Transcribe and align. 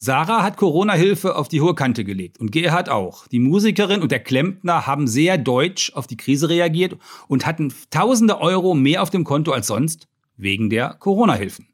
Sarah 0.00 0.44
hat 0.44 0.56
Corona-Hilfe 0.56 1.34
auf 1.34 1.48
die 1.48 1.60
hohe 1.60 1.74
Kante 1.74 2.04
gelegt 2.04 2.38
und 2.38 2.52
Gerhard 2.52 2.88
auch. 2.88 3.26
Die 3.26 3.40
Musikerin 3.40 4.00
und 4.00 4.12
der 4.12 4.22
Klempner 4.22 4.86
haben 4.86 5.08
sehr 5.08 5.38
deutsch 5.38 5.92
auf 5.92 6.06
die 6.06 6.16
Krise 6.16 6.48
reagiert 6.48 6.96
und 7.26 7.46
hatten 7.46 7.74
tausende 7.90 8.40
Euro 8.40 8.74
mehr 8.74 9.02
auf 9.02 9.10
dem 9.10 9.24
Konto 9.24 9.50
als 9.50 9.66
sonst 9.66 10.06
wegen 10.36 10.70
der 10.70 10.94
Corona-Hilfen. 10.94 11.66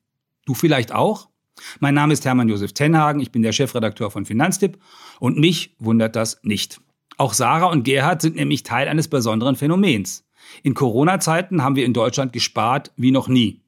Du 0.46 0.54
vielleicht 0.54 0.90
auch? 0.90 1.28
Mein 1.80 1.92
Name 1.92 2.14
ist 2.14 2.24
Hermann 2.24 2.48
Josef 2.48 2.72
Tenhagen, 2.72 3.20
ich 3.20 3.30
bin 3.30 3.42
der 3.42 3.52
Chefredakteur 3.52 4.10
von 4.10 4.24
Finanztipp 4.24 4.78
und 5.20 5.38
mich 5.38 5.76
wundert 5.78 6.16
das 6.16 6.40
nicht. 6.42 6.80
Auch 7.18 7.34
Sarah 7.34 7.66
und 7.66 7.84
Gerhard 7.84 8.22
sind 8.22 8.36
nämlich 8.36 8.62
Teil 8.62 8.88
eines 8.88 9.08
besonderen 9.08 9.54
Phänomens. 9.54 10.24
In 10.62 10.72
Corona-Zeiten 10.72 11.62
haben 11.62 11.76
wir 11.76 11.84
in 11.84 11.92
Deutschland 11.92 12.32
gespart 12.32 12.90
wie 12.96 13.10
noch 13.10 13.28
nie. 13.28 13.60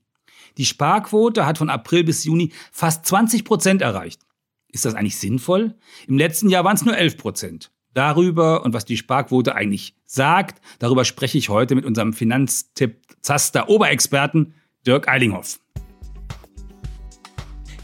Die 0.57 0.65
Sparquote 0.65 1.45
hat 1.45 1.59
von 1.59 1.69
April 1.69 2.05
bis 2.05 2.25
Juni 2.25 2.53
fast 2.73 3.05
20 3.05 3.45
Prozent 3.45 3.83
erreicht. 3.83 4.26
Ist 4.73 4.85
das 4.85 4.95
eigentlich 4.95 5.17
sinnvoll? 5.17 5.75
Im 6.07 6.19
letzten 6.19 6.49
Jahr 6.49 6.65
waren 6.65 6.77
es 6.77 6.85
nur 6.85 6.97
11 6.97 7.17
Prozent. 7.17 7.71
Darüber 7.95 8.65
und 8.65 8.75
was 8.75 8.85
die 8.85 8.97
Sparquote 8.97 9.55
eigentlich 9.55 9.97
sagt, 10.05 10.61
darüber 10.79 11.05
spreche 11.05 11.39
ich 11.39 11.49
heute 11.49 11.75
mit 11.75 11.85
unserem 11.85 12.13
Finanztipp 12.13 13.01
Zaster 13.23 13.69
Oberexperten 13.69 14.55
Dirk 14.87 15.09
Eilinghoff. 15.09 15.59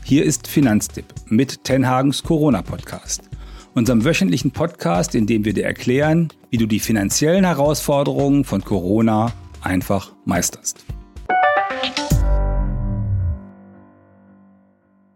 Hier 0.04 0.24
ist 0.24 0.46
Finanztipp 0.46 1.06
mit 1.26 1.64
Tenhagens 1.64 2.22
Corona-Podcast. 2.22 3.30
Unserem 3.74 4.04
wöchentlichen 4.04 4.50
Podcast, 4.50 5.14
in 5.14 5.26
dem 5.26 5.46
wir 5.46 5.54
dir 5.54 5.64
erklären, 5.64 6.28
wie 6.50 6.58
du 6.58 6.66
die 6.66 6.80
finanziellen 6.80 7.44
Herausforderungen 7.44 8.44
von 8.44 8.62
Corona 8.62 9.32
einfach 9.62 10.12
meisterst. 10.26 10.84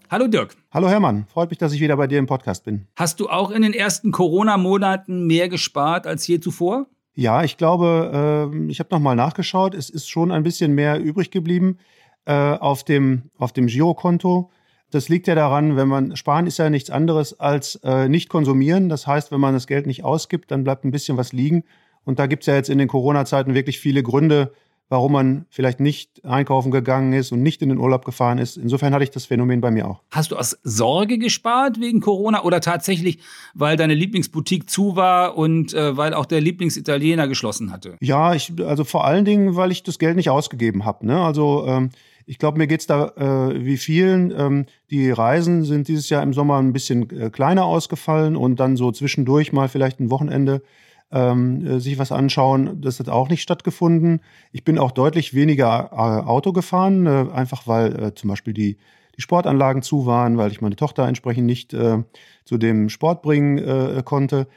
Hallo 0.09 0.29
Dirk. 0.29 0.55
Hallo 0.71 0.89
Hermann, 0.89 1.27
freut 1.27 1.51
mich, 1.51 1.59
dass 1.59 1.73
ich 1.73 1.81
wieder 1.81 1.97
bei 1.97 2.07
dir 2.07 2.21
im 2.21 2.27
Podcast 2.27 2.65
bin. 2.65 2.87
Hast 2.95 3.19
du 3.19 3.29
auch 3.29 3.51
in 3.51 3.63
den 3.63 3.73
ersten 3.73 4.13
Corona-Monaten 4.13 5.27
mehr 5.27 5.49
gespart 5.49 6.07
als 6.07 6.25
je 6.29 6.39
zuvor? 6.39 6.87
Ja, 7.15 7.43
ich 7.43 7.57
glaube, 7.57 8.53
äh, 8.55 8.71
ich 8.71 8.79
habe 8.79 8.95
nochmal 8.95 9.17
nachgeschaut. 9.17 9.75
Es 9.75 9.91
ist 9.91 10.09
schon 10.09 10.31
ein 10.31 10.45
bisschen 10.45 10.75
mehr 10.75 11.01
übrig 11.01 11.33
geblieben 11.33 11.79
äh, 12.25 12.33
auf 12.33 12.85
dem, 12.85 13.31
auf 13.37 13.53
dem 13.53 13.67
Girokonto. 13.67 14.51
Das 14.93 15.09
liegt 15.09 15.27
ja 15.27 15.35
daran, 15.35 15.77
wenn 15.77 15.89
man 15.89 16.15
sparen 16.15 16.47
ist 16.47 16.59
ja 16.59 16.71
nichts 16.71 16.91
anderes 16.91 17.41
als 17.41 17.81
äh, 17.83 18.09
nicht 18.09 18.29
konsumieren. 18.29 18.89
Das 18.89 19.09
heißt, 19.09 19.33
wenn 19.33 19.41
man 19.41 19.55
das 19.55 19.67
Geld 19.67 19.87
nicht 19.87 20.05
ausgibt, 20.05 20.53
dann 20.53 20.63
bleibt 20.63 20.85
ein 20.85 20.93
bisschen 20.93 21.17
was 21.17 21.33
liegen. 21.33 21.65
Und 22.05 22.21
da 22.21 22.29
gibt 22.29 22.45
es 22.45 22.47
ja 22.47 22.55
jetzt 22.55 22.71
in 22.71 22.79
den 22.79 22.87
Corona-Zeiten 22.87 23.55
wirklich 23.55 23.81
viele 23.81 24.05
Gründe, 24.05 24.53
warum 24.89 25.13
man 25.13 25.47
vielleicht 25.51 25.81
nicht 25.81 26.25
einkaufen 26.25 26.71
gegangen 26.71 27.13
ist 27.13 27.33
und 27.33 27.43
nicht 27.43 27.61
in 27.63 27.71
den 27.71 27.79
Urlaub 27.79 28.05
gefahren 28.05 28.39
ist. 28.39 28.57
Insofern 28.57 28.95
hatte 28.95 29.05
ich 29.05 29.11
das 29.11 29.27
Phänomen 29.27 29.61
bei 29.61 29.71
mir 29.71 29.89
auch. 29.89 30.03
Hast 30.11 30.31
du 30.31 30.37
aus 30.37 30.59
Sorge 30.63 31.19
gespart 31.19 31.81
wegen 31.81 32.01
Corona 32.01 32.45
oder 32.45 32.61
tatsächlich, 32.61 33.19
weil 33.55 33.77
deine 33.77 33.95
Lieblingsboutique 33.95 34.71
zu 34.71 34.95
war 34.95 35.37
und 35.37 35.75
äh, 35.75 35.97
weil 35.97 36.15
auch 36.15 36.27
der 36.27 36.41
Lieblingsitaliener 36.41 37.27
geschlossen 37.27 37.73
hatte? 37.73 37.97
Ja, 38.01 38.35
ich, 38.35 38.53
also 38.65 38.85
vor 38.85 39.05
allen 39.05 39.25
Dingen, 39.25 39.57
weil 39.57 39.73
ich 39.73 39.83
das 39.83 39.99
Geld 39.99 40.17
nicht 40.17 40.31
ausgegeben 40.31 40.85
habe. 40.85 41.07
Ne? 41.07 41.21
Also 41.21 41.67
ähm, 41.67 41.91
ich 42.27 42.39
glaube, 42.39 42.59
mir 42.59 42.67
geht's 42.67 42.87
da 42.87 43.09
äh, 43.17 43.65
wie 43.65 43.77
vielen. 43.77 44.33
Ähm, 44.37 44.67
die 44.91 45.11
Reisen 45.11 45.65
sind 45.65 45.89
dieses 45.89 46.09
Jahr 46.11 46.23
im 46.23 46.33
Sommer 46.33 46.59
ein 46.59 46.73
bisschen 46.73 47.09
äh, 47.11 47.31
kleiner 47.31 47.65
ausgefallen 47.65 48.37
und 48.37 48.61
dann 48.61 48.77
so 48.77 48.93
zwischendurch 48.93 49.53
mal 49.53 49.69
vielleicht 49.69 50.01
ein 50.01 50.11
Wochenende 50.11 50.63
ähm, 51.11 51.67
äh, 51.67 51.81
sich 51.81 51.99
was 51.99 52.13
anschauen. 52.13 52.81
Das 52.81 52.99
hat 52.99 53.09
auch 53.09 53.29
nicht 53.29 53.43
stattgefunden. 53.43 54.21
Ich 54.53 54.65
bin 54.65 54.79
auch 54.79 54.93
deutlich 54.93 55.35
weniger 55.35 55.91
äh, 55.93 55.97
Auto 55.97 56.53
gefahren, 56.53 57.07
äh, 57.07 57.27
einfach 57.33 57.67
weil 57.67 58.03
äh, 58.03 58.15
zum 58.15 58.29
Beispiel 58.29 58.55
die, 58.55 58.79
die 59.17 59.23
Sportanlagen 59.23 59.83
zu 59.83 60.07
waren, 60.07 60.37
weil 60.37 60.51
ich 60.51 60.61
meine 60.61 60.77
Tochter 60.77 61.07
entsprechend 61.07 61.47
nicht 61.47 61.73
äh, 61.75 62.03
zu 62.45 62.59
dem 62.59 62.89
Sport 62.89 63.23
bringen 63.23 63.59
äh, 63.59 64.03
konnte. 64.05 64.49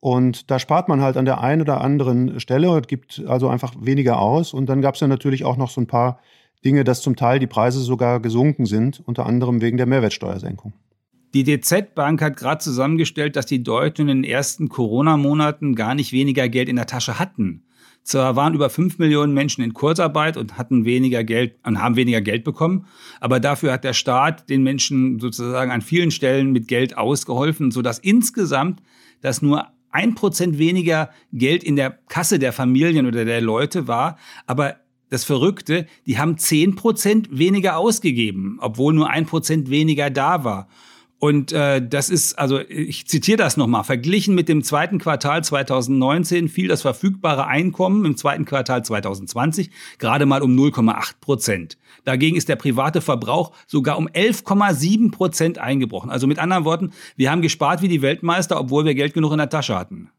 Und 0.00 0.50
da 0.50 0.58
spart 0.58 0.88
man 0.88 1.00
halt 1.00 1.16
an 1.16 1.24
der 1.24 1.40
einen 1.40 1.60
oder 1.60 1.80
anderen 1.80 2.38
Stelle 2.38 2.70
und 2.70 2.86
gibt 2.86 3.22
also 3.26 3.48
einfach 3.48 3.74
weniger 3.80 4.20
aus. 4.20 4.54
Und 4.54 4.66
dann 4.66 4.80
gab 4.80 4.94
es 4.94 5.00
ja 5.00 5.08
natürlich 5.08 5.44
auch 5.44 5.56
noch 5.56 5.70
so 5.70 5.80
ein 5.80 5.88
paar 5.88 6.20
Dinge, 6.64 6.84
dass 6.84 7.02
zum 7.02 7.16
Teil 7.16 7.38
die 7.38 7.46
Preise 7.46 7.80
sogar 7.80 8.20
gesunken 8.20 8.66
sind, 8.66 9.02
unter 9.06 9.26
anderem 9.26 9.60
wegen 9.60 9.76
der 9.76 9.86
Mehrwertsteuersenkung. 9.86 10.72
Die 11.34 11.44
DZ 11.44 11.94
Bank 11.94 12.22
hat 12.22 12.36
gerade 12.36 12.62
zusammengestellt, 12.62 13.36
dass 13.36 13.46
die 13.46 13.62
Deutschen 13.62 14.08
in 14.08 14.22
den 14.22 14.30
ersten 14.30 14.68
Corona-Monaten 14.68 15.74
gar 15.74 15.94
nicht 15.94 16.12
weniger 16.12 16.48
Geld 16.48 16.68
in 16.68 16.76
der 16.76 16.86
Tasche 16.86 17.18
hatten. 17.18 17.64
Zwar 18.02 18.36
waren 18.36 18.54
über 18.54 18.70
fünf 18.70 18.98
Millionen 18.98 19.34
Menschen 19.34 19.62
in 19.62 19.74
Kurzarbeit 19.74 20.38
und 20.38 20.56
hatten 20.56 20.86
weniger 20.86 21.24
Geld 21.24 21.56
und 21.64 21.82
haben 21.82 21.96
weniger 21.96 22.22
Geld 22.22 22.42
bekommen, 22.42 22.86
aber 23.20 23.38
dafür 23.38 23.72
hat 23.72 23.84
der 23.84 23.92
Staat 23.92 24.48
den 24.48 24.62
Menschen 24.62 25.20
sozusagen 25.20 25.70
an 25.70 25.82
vielen 25.82 26.10
Stellen 26.10 26.52
mit 26.52 26.68
Geld 26.68 26.96
ausgeholfen, 26.96 27.70
sodass 27.70 27.98
insgesamt 27.98 28.80
das 29.20 29.42
nur 29.42 29.66
ein 29.90 30.14
Prozent 30.14 30.58
weniger 30.58 31.10
Geld 31.34 31.62
in 31.62 31.76
der 31.76 31.98
Kasse 32.08 32.38
der 32.38 32.54
Familien 32.54 33.04
oder 33.04 33.26
der 33.26 33.42
Leute 33.42 33.88
war, 33.88 34.16
aber 34.46 34.76
das 35.10 35.24
Verrückte, 35.24 35.86
die 36.06 36.18
haben 36.18 36.38
zehn 36.38 36.76
Prozent 36.76 37.28
weniger 37.30 37.76
ausgegeben, 37.76 38.58
obwohl 38.60 38.94
nur 38.94 39.10
ein 39.10 39.26
Prozent 39.26 39.68
weniger 39.70 40.08
da 40.08 40.44
war. 40.44 40.68
Und 41.20 41.50
äh, 41.50 41.86
das 41.86 42.10
ist, 42.10 42.38
also 42.38 42.60
ich 42.60 43.08
zitiere 43.08 43.38
das 43.38 43.56
nochmal, 43.56 43.82
verglichen 43.82 44.36
mit 44.36 44.48
dem 44.48 44.62
zweiten 44.62 44.98
Quartal 44.98 45.42
2019 45.42 46.48
fiel 46.48 46.68
das 46.68 46.82
verfügbare 46.82 47.48
Einkommen 47.48 48.04
im 48.04 48.16
zweiten 48.16 48.44
Quartal 48.44 48.84
2020 48.84 49.70
gerade 49.98 50.26
mal 50.26 50.42
um 50.42 50.56
0,8 50.56 51.14
Prozent. 51.20 51.78
Dagegen 52.04 52.36
ist 52.36 52.48
der 52.48 52.54
private 52.54 53.00
Verbrauch 53.00 53.52
sogar 53.66 53.98
um 53.98 54.06
11,7 54.06 55.10
Prozent 55.10 55.58
eingebrochen. 55.58 56.10
Also 56.10 56.28
mit 56.28 56.38
anderen 56.38 56.64
Worten, 56.64 56.92
wir 57.16 57.32
haben 57.32 57.42
gespart 57.42 57.82
wie 57.82 57.88
die 57.88 58.00
Weltmeister, 58.00 58.60
obwohl 58.60 58.84
wir 58.84 58.94
Geld 58.94 59.12
genug 59.12 59.32
in 59.32 59.38
der 59.38 59.50
Tasche 59.50 59.76
hatten. 59.76 60.10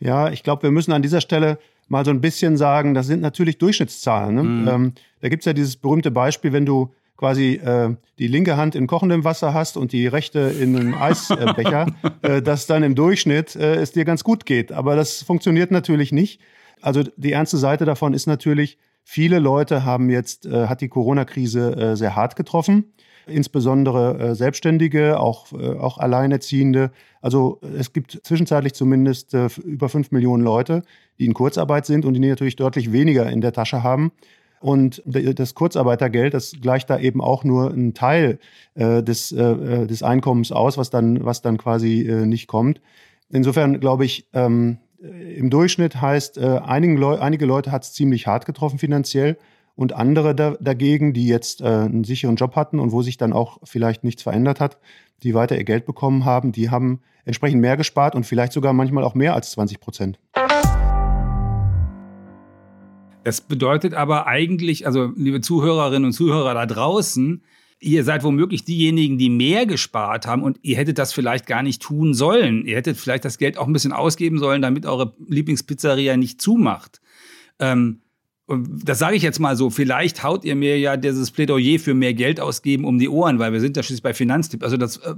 Ja, 0.00 0.30
ich 0.32 0.42
glaube, 0.42 0.64
wir 0.64 0.72
müssen 0.72 0.92
an 0.92 1.02
dieser 1.02 1.20
Stelle 1.20 1.58
mal 1.88 2.04
so 2.04 2.10
ein 2.10 2.20
bisschen 2.20 2.56
sagen, 2.56 2.94
das 2.94 3.06
sind 3.06 3.20
natürlich 3.20 3.58
Durchschnittszahlen. 3.58 4.34
Ne? 4.34 4.42
Mhm. 4.42 4.68
Ähm, 4.68 4.92
da 5.20 5.28
gibt's 5.28 5.46
ja 5.46 5.52
dieses 5.52 5.76
berühmte 5.76 6.10
Beispiel, 6.10 6.52
wenn 6.52 6.66
du 6.66 6.92
quasi 7.20 7.60
äh, 7.62 7.94
die 8.18 8.28
linke 8.28 8.56
Hand 8.56 8.74
in 8.74 8.86
kochendem 8.86 9.24
Wasser 9.24 9.52
hast 9.52 9.76
und 9.76 9.92
die 9.92 10.06
rechte 10.06 10.38
in 10.40 10.74
einem 10.74 10.94
Eisbecher, 10.94 11.86
äh, 12.22 12.40
dass 12.40 12.66
dann 12.66 12.82
im 12.82 12.94
Durchschnitt 12.94 13.56
äh, 13.56 13.74
es 13.74 13.92
dir 13.92 14.06
ganz 14.06 14.24
gut 14.24 14.46
geht. 14.46 14.72
Aber 14.72 14.96
das 14.96 15.22
funktioniert 15.22 15.70
natürlich 15.70 16.12
nicht. 16.12 16.40
Also 16.80 17.02
die 17.18 17.32
ernste 17.32 17.58
Seite 17.58 17.84
davon 17.84 18.14
ist 18.14 18.26
natürlich, 18.26 18.78
viele 19.04 19.38
Leute 19.38 19.84
haben 19.84 20.08
jetzt, 20.08 20.46
äh, 20.46 20.66
hat 20.66 20.80
die 20.80 20.88
Corona-Krise 20.88 21.76
äh, 21.76 21.94
sehr 21.94 22.16
hart 22.16 22.36
getroffen. 22.36 22.86
Insbesondere 23.26 24.18
äh, 24.18 24.34
Selbstständige, 24.34 25.20
auch, 25.20 25.52
äh, 25.52 25.76
auch 25.76 25.98
Alleinerziehende. 25.98 26.90
Also 27.20 27.60
es 27.76 27.92
gibt 27.92 28.18
zwischenzeitlich 28.22 28.72
zumindest 28.72 29.34
äh, 29.34 29.48
über 29.62 29.90
fünf 29.90 30.10
Millionen 30.10 30.42
Leute, 30.42 30.84
die 31.18 31.26
in 31.26 31.34
Kurzarbeit 31.34 31.84
sind 31.84 32.06
und 32.06 32.14
die 32.14 32.20
natürlich 32.20 32.56
deutlich 32.56 32.92
weniger 32.92 33.28
in 33.28 33.42
der 33.42 33.52
Tasche 33.52 33.82
haben. 33.82 34.10
Und 34.60 35.02
das 35.06 35.54
Kurzarbeitergeld, 35.54 36.34
das 36.34 36.54
gleicht 36.60 36.90
da 36.90 36.98
eben 36.98 37.22
auch 37.22 37.44
nur 37.44 37.72
einen 37.72 37.94
Teil 37.94 38.38
äh, 38.74 39.02
des, 39.02 39.32
äh, 39.32 39.42
äh, 39.42 39.86
des 39.86 40.02
Einkommens 40.02 40.52
aus, 40.52 40.76
was 40.76 40.90
dann, 40.90 41.24
was 41.24 41.40
dann 41.40 41.56
quasi 41.56 42.02
äh, 42.02 42.26
nicht 42.26 42.46
kommt. 42.46 42.82
Insofern 43.30 43.80
glaube 43.80 44.04
ich, 44.04 44.28
ähm, 44.34 44.78
im 45.00 45.48
Durchschnitt 45.48 46.02
heißt, 46.02 46.36
äh, 46.36 46.60
Leu 46.60 47.18
einige 47.18 47.46
Leute 47.46 47.72
hat 47.72 47.84
es 47.84 47.94
ziemlich 47.94 48.26
hart 48.26 48.44
getroffen 48.44 48.78
finanziell 48.78 49.38
und 49.76 49.94
andere 49.94 50.34
da, 50.34 50.56
dagegen, 50.60 51.14
die 51.14 51.26
jetzt 51.26 51.62
äh, 51.62 51.64
einen 51.64 52.04
sicheren 52.04 52.36
Job 52.36 52.54
hatten 52.54 52.78
und 52.78 52.92
wo 52.92 53.00
sich 53.00 53.16
dann 53.16 53.32
auch 53.32 53.58
vielleicht 53.64 54.04
nichts 54.04 54.22
verändert 54.22 54.60
hat, 54.60 54.76
die 55.22 55.34
weiter 55.34 55.56
ihr 55.56 55.64
Geld 55.64 55.86
bekommen 55.86 56.26
haben, 56.26 56.52
die 56.52 56.68
haben 56.68 57.00
entsprechend 57.24 57.62
mehr 57.62 57.78
gespart 57.78 58.14
und 58.14 58.26
vielleicht 58.26 58.52
sogar 58.52 58.74
manchmal 58.74 59.04
auch 59.04 59.14
mehr 59.14 59.34
als 59.34 59.52
20 59.52 59.80
Prozent. 59.80 60.18
Das 63.24 63.40
bedeutet 63.40 63.94
aber 63.94 64.26
eigentlich, 64.26 64.86
also 64.86 65.12
liebe 65.16 65.40
Zuhörerinnen 65.40 66.06
und 66.06 66.12
Zuhörer 66.12 66.54
da 66.54 66.66
draußen, 66.66 67.42
ihr 67.80 68.04
seid 68.04 68.24
womöglich 68.24 68.64
diejenigen, 68.64 69.18
die 69.18 69.30
mehr 69.30 69.66
gespart 69.66 70.26
haben 70.26 70.42
und 70.42 70.58
ihr 70.62 70.76
hättet 70.76 70.98
das 70.98 71.12
vielleicht 71.12 71.46
gar 71.46 71.62
nicht 71.62 71.82
tun 71.82 72.14
sollen. 72.14 72.66
Ihr 72.66 72.76
hättet 72.76 72.96
vielleicht 72.96 73.24
das 73.24 73.38
Geld 73.38 73.58
auch 73.58 73.66
ein 73.66 73.72
bisschen 73.72 73.92
ausgeben 73.92 74.38
sollen, 74.38 74.62
damit 74.62 74.86
eure 74.86 75.14
Lieblingspizzeria 75.26 76.16
nicht 76.16 76.40
zumacht. 76.40 77.00
Ähm, 77.58 78.00
das 78.48 78.98
sage 78.98 79.16
ich 79.16 79.22
jetzt 79.22 79.38
mal 79.38 79.56
so, 79.56 79.70
vielleicht 79.70 80.24
haut 80.24 80.44
ihr 80.44 80.56
mir 80.56 80.78
ja 80.78 80.96
dieses 80.96 81.30
Plädoyer 81.30 81.78
für 81.78 81.94
mehr 81.94 82.14
Geld 82.14 82.40
ausgeben 82.40 82.84
um 82.84 82.98
die 82.98 83.08
Ohren, 83.08 83.38
weil 83.38 83.52
wir 83.52 83.60
sind 83.60 83.76
ja 83.76 83.82
schließlich 83.82 84.02
bei 84.02 84.14
Finanztipp. 84.14 84.62
Also 84.64 84.76
das 84.76 84.96
äh, 84.98 85.14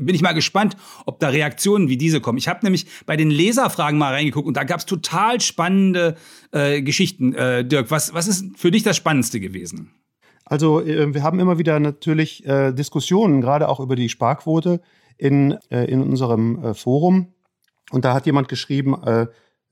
bin 0.00 0.14
ich 0.14 0.22
mal 0.22 0.32
gespannt, 0.32 0.76
ob 1.06 1.20
da 1.20 1.28
Reaktionen 1.28 1.88
wie 1.88 1.96
diese 1.96 2.20
kommen. 2.20 2.38
Ich 2.38 2.48
habe 2.48 2.60
nämlich 2.62 2.86
bei 3.06 3.16
den 3.16 3.30
Leserfragen 3.30 3.98
mal 3.98 4.12
reingeguckt 4.12 4.46
und 4.46 4.56
da 4.56 4.64
gab 4.64 4.80
es 4.80 4.86
total 4.86 5.40
spannende 5.40 6.16
äh, 6.52 6.82
Geschichten. 6.82 7.34
Äh, 7.34 7.64
Dirk, 7.64 7.90
was, 7.90 8.14
was 8.14 8.28
ist 8.28 8.46
für 8.56 8.70
dich 8.70 8.82
das 8.82 8.96
Spannendste 8.96 9.40
gewesen? 9.40 9.90
Also 10.44 10.80
äh, 10.80 11.12
wir 11.14 11.22
haben 11.22 11.40
immer 11.40 11.58
wieder 11.58 11.78
natürlich 11.78 12.44
äh, 12.46 12.72
Diskussionen, 12.72 13.40
gerade 13.40 13.68
auch 13.68 13.80
über 13.80 13.96
die 13.96 14.08
Sparquote 14.08 14.80
in, 15.16 15.58
äh, 15.70 15.84
in 15.84 16.02
unserem 16.02 16.64
äh, 16.64 16.74
Forum. 16.74 17.34
Und 17.90 18.04
da 18.04 18.12
hat 18.12 18.26
jemand 18.26 18.48
geschrieben, 18.48 18.94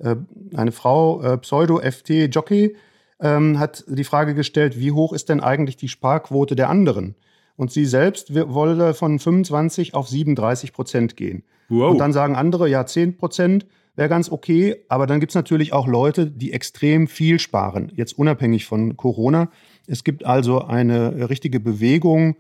eine 0.01 0.73
Frau, 0.73 1.37
Pseudo-FT-Jockey, 1.37 2.75
ähm, 3.21 3.59
hat 3.59 3.85
die 3.89 4.05
Frage 4.05 4.35
gestellt, 4.35 4.79
wie 4.79 4.93
hoch 4.93 5.13
ist 5.13 5.29
denn 5.29 5.41
eigentlich 5.41 5.77
die 5.77 5.89
Sparquote 5.89 6.57
der 6.57 6.71
anderen? 6.71 7.15
Und 7.57 7.73
sie 7.73 7.87
selbst 7.87 8.35
wolle 8.35 8.95
von 8.95 9.19
25 9.19 9.95
auf 9.95 10.09
37 10.09 10.73
Prozent 10.73 11.17
gehen. 11.17 11.43
Wow. 11.69 11.93
Und 11.93 11.99
dann 11.99 12.13
sagen 12.13 12.37
andere, 12.37 12.69
ja, 12.69 12.85
10 12.85 13.17
Prozent 13.17 13.67
wäre 13.95 14.09
ganz 14.09 14.31
okay. 14.31 14.77
Aber 14.89 15.07
dann 15.07 15.21
gibt 15.21 15.31
es 15.31 15.35
natürlich 15.35 15.73
auch 15.73 15.87
Leute, 15.87 16.27
die 16.27 16.53
extrem 16.53 17.09
viel 17.09 17.39
sparen, 17.39 17.91
jetzt 17.95 18.19
unabhängig 18.19 18.67
von 18.67 18.97
Corona. 18.97 19.51
Es 19.87 20.05
gibt 20.05 20.25
also 20.25 20.61
eine 20.63 21.31
richtige 21.31 21.61
Bewegung, 21.61 22.37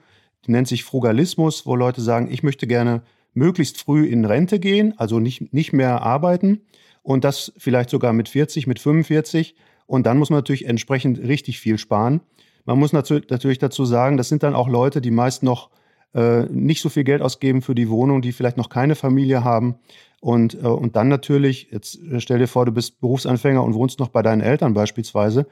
die 0.46 0.52
nennt 0.52 0.68
sich 0.68 0.84
Frugalismus, 0.84 1.66
wo 1.66 1.74
Leute 1.74 2.00
sagen, 2.00 2.28
ich 2.30 2.42
möchte 2.42 2.66
gerne 2.66 3.02
möglichst 3.34 3.78
früh 3.78 4.06
in 4.06 4.24
Rente 4.24 4.58
gehen, 4.58 4.94
also 4.96 5.18
nicht, 5.18 5.52
nicht 5.52 5.72
mehr 5.72 6.02
arbeiten 6.02 6.62
und 7.02 7.24
das 7.24 7.52
vielleicht 7.56 7.90
sogar 7.90 8.12
mit 8.12 8.28
40, 8.28 8.66
mit 8.66 8.78
45. 8.78 9.54
Und 9.86 10.06
dann 10.06 10.18
muss 10.18 10.30
man 10.30 10.38
natürlich 10.38 10.66
entsprechend 10.66 11.20
richtig 11.20 11.60
viel 11.60 11.78
sparen. 11.78 12.20
Man 12.66 12.78
muss 12.78 12.92
natürlich 12.92 13.58
dazu 13.58 13.84
sagen, 13.84 14.16
das 14.16 14.28
sind 14.28 14.42
dann 14.42 14.54
auch 14.54 14.68
Leute, 14.68 15.00
die 15.00 15.12
meist 15.12 15.42
noch 15.42 15.70
äh, 16.14 16.42
nicht 16.50 16.82
so 16.82 16.88
viel 16.88 17.04
Geld 17.04 17.22
ausgeben 17.22 17.62
für 17.62 17.74
die 17.74 17.88
Wohnung, 17.88 18.22
die 18.22 18.32
vielleicht 18.32 18.56
noch 18.56 18.68
keine 18.68 18.96
Familie 18.96 19.44
haben. 19.44 19.76
Und, 20.20 20.54
äh, 20.54 20.66
und 20.66 20.96
dann 20.96 21.08
natürlich, 21.08 21.68
jetzt 21.70 21.98
stell 22.18 22.38
dir 22.38 22.48
vor, 22.48 22.66
du 22.66 22.72
bist 22.72 23.00
Berufsanfänger 23.00 23.62
und 23.62 23.74
wohnst 23.74 24.00
noch 24.00 24.08
bei 24.08 24.22
deinen 24.22 24.40
Eltern 24.40 24.74
beispielsweise. 24.74 25.46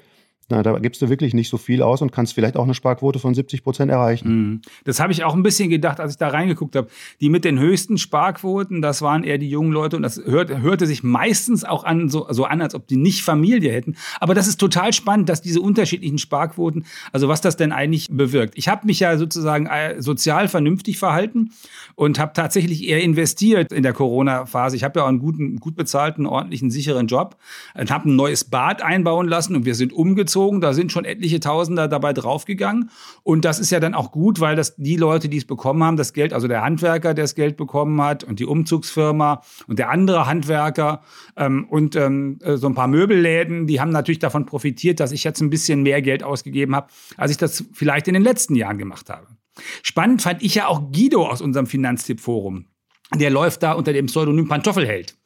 Na, 0.51 0.63
da 0.63 0.79
gibst 0.79 1.01
du 1.01 1.09
wirklich 1.09 1.33
nicht 1.33 1.49
so 1.49 1.57
viel 1.57 1.83
aus 1.83 2.03
und 2.03 2.13
kannst 2.13 2.35
vielleicht 2.35 2.57
auch 2.57 2.65
eine 2.65 2.75
Sparquote 2.75 3.19
von 3.19 3.35
70 3.35 3.63
Prozent 3.63 3.91
erreichen. 3.91 4.29
Mhm. 4.29 4.61
Das 4.85 5.01
habe 5.01 5.13
ich 5.13 5.25
auch 5.25 5.35
ein 5.35 5.43
bisschen 5.43 5.71
gedacht, 5.71 6.01
als 6.01 6.13
ich 6.13 6.19
da 6.19 6.29
reingeguckt 6.29 6.77
habe. 6.77 6.89
Die 7.21 7.31
mit 7.31 7.45
den 7.45 7.59
höchsten 7.59 7.97
Sparquoten, 7.97 8.83
das 8.83 9.01
waren 9.01 9.25
eher 9.25 9.39
die 9.39 9.49
jungen 9.49 9.73
Leute 9.73 9.97
und 9.97 10.03
das 10.03 10.21
hört, 10.23 10.51
hörte 10.51 10.87
sich 10.87 11.03
meistens 11.03 11.65
auch 11.65 11.85
an, 11.85 12.11
so, 12.11 12.27
so 12.31 12.45
an, 12.45 12.61
als 12.61 12.75
ob 12.75 12.87
die 12.87 12.97
nicht 12.97 13.23
Familie 13.23 13.73
hätten. 13.73 13.97
Aber 14.21 14.35
das 14.35 14.47
ist 14.47 14.59
total 14.61 14.93
spannend, 14.93 15.31
dass 15.31 15.41
diese 15.41 15.63
unterschiedlichen 15.63 16.19
Sparquoten, 16.19 16.85
also 17.13 17.29
was 17.29 17.41
das 17.41 17.57
denn 17.57 17.73
eigentlich 17.73 18.09
bewirkt. 18.11 18.59
Ich 18.59 18.69
habe 18.69 18.87
mich 18.87 19.01
ja 19.01 19.17
sozusagen 19.17 19.67
äh, 19.67 20.03
sozial 20.03 20.49
vernünftig 20.49 20.99
verhalten 20.99 21.53
und 21.95 22.19
habe 22.19 22.35
tatsächlich 22.35 22.87
eher 22.87 23.03
investiert 23.03 23.73
in 23.73 23.83
der 23.83 23.95
Corona-Phase. 23.95 24.77
Ich 24.77 24.85
habe 24.85 25.01
ja 25.01 25.05
auch 25.05 25.09
einen 25.09 25.21
guten, 25.21 25.57
gut 25.57 25.75
bezahlten, 25.75 26.27
ordentlichen, 26.27 26.71
sicheren 26.71 27.07
Job 27.07 27.37
und 27.75 27.91
habe 27.91 28.11
ein 28.11 28.17
neues 28.17 28.45
Bad 28.45 28.83
einbauen 28.83 29.27
lassen 29.27 29.57
und 29.57 29.65
wir 29.65 29.75
sind 29.75 29.93
umgezogen 29.95 30.34
gezogen. 30.35 30.61
Da 30.61 30.73
sind 30.73 30.91
schon 30.91 31.05
etliche 31.05 31.41
Tausender 31.41 31.87
dabei 31.89 32.13
draufgegangen. 32.13 32.91
Und 33.23 33.45
das 33.45 33.61
ist 33.61 33.71
ja 33.71 33.81
dann 33.81 33.95
auch 33.95 34.11
gut, 34.11 34.41
weil 34.41 34.57
das 34.57 34.75
die 34.77 34.97
Leute, 34.97 35.29
die 35.29 35.37
es 35.37 35.45
bekommen 35.45 35.83
haben, 35.85 35.97
das 35.97 36.13
Geld, 36.13 36.33
also 36.33 36.49
der 36.49 36.63
Handwerker, 36.63 37.15
der 37.15 37.25
das 37.25 37.35
Geld 37.35 37.57
bekommen 37.57 38.01
hat 38.03 38.25
und 38.25 38.41
die 38.41 38.45
Umzugsfirma 38.45 39.43
und 39.69 39.79
der 39.79 39.91
andere 39.91 40.27
Handwerker 40.27 41.03
ähm, 41.37 41.67
und 41.69 41.95
ähm, 41.95 42.39
äh, 42.43 42.57
so 42.57 42.67
ein 42.67 42.75
paar 42.75 42.89
Möbelläden, 42.89 43.67
die 43.67 43.81
haben 43.81 43.91
natürlich 43.91 44.19
davon 44.19 44.45
profitiert, 44.47 44.99
dass 45.01 45.13
ich 45.13 45.25
jetzt 45.25 45.41
ein 45.41 45.51
bisschen 45.51 45.83
mehr 45.83 46.03
Geld 46.03 46.23
ausgegeben 46.23 46.75
habe, 46.75 46.89
als 47.17 47.31
ich 47.31 47.37
das 47.37 47.65
vielleicht 47.73 48.09
in 48.09 48.15
den 48.15 48.25
letzten 48.25 48.57
Jahren 48.57 48.79
gemacht 48.79 49.09
habe. 49.09 49.27
Spannend 49.83 50.23
fand 50.23 50.43
ich 50.43 50.57
ja 50.57 50.67
auch 50.67 50.91
Guido 50.91 51.29
aus 51.29 51.41
unserem 51.41 51.67
Finanztipp-Forum. 51.67 52.67
Der 53.15 53.31
läuft 53.31 53.63
da 53.63 53.73
unter 53.73 53.93
dem 53.93 54.07
Pseudonym 54.07 54.49
Pantoffelheld. 54.49 55.17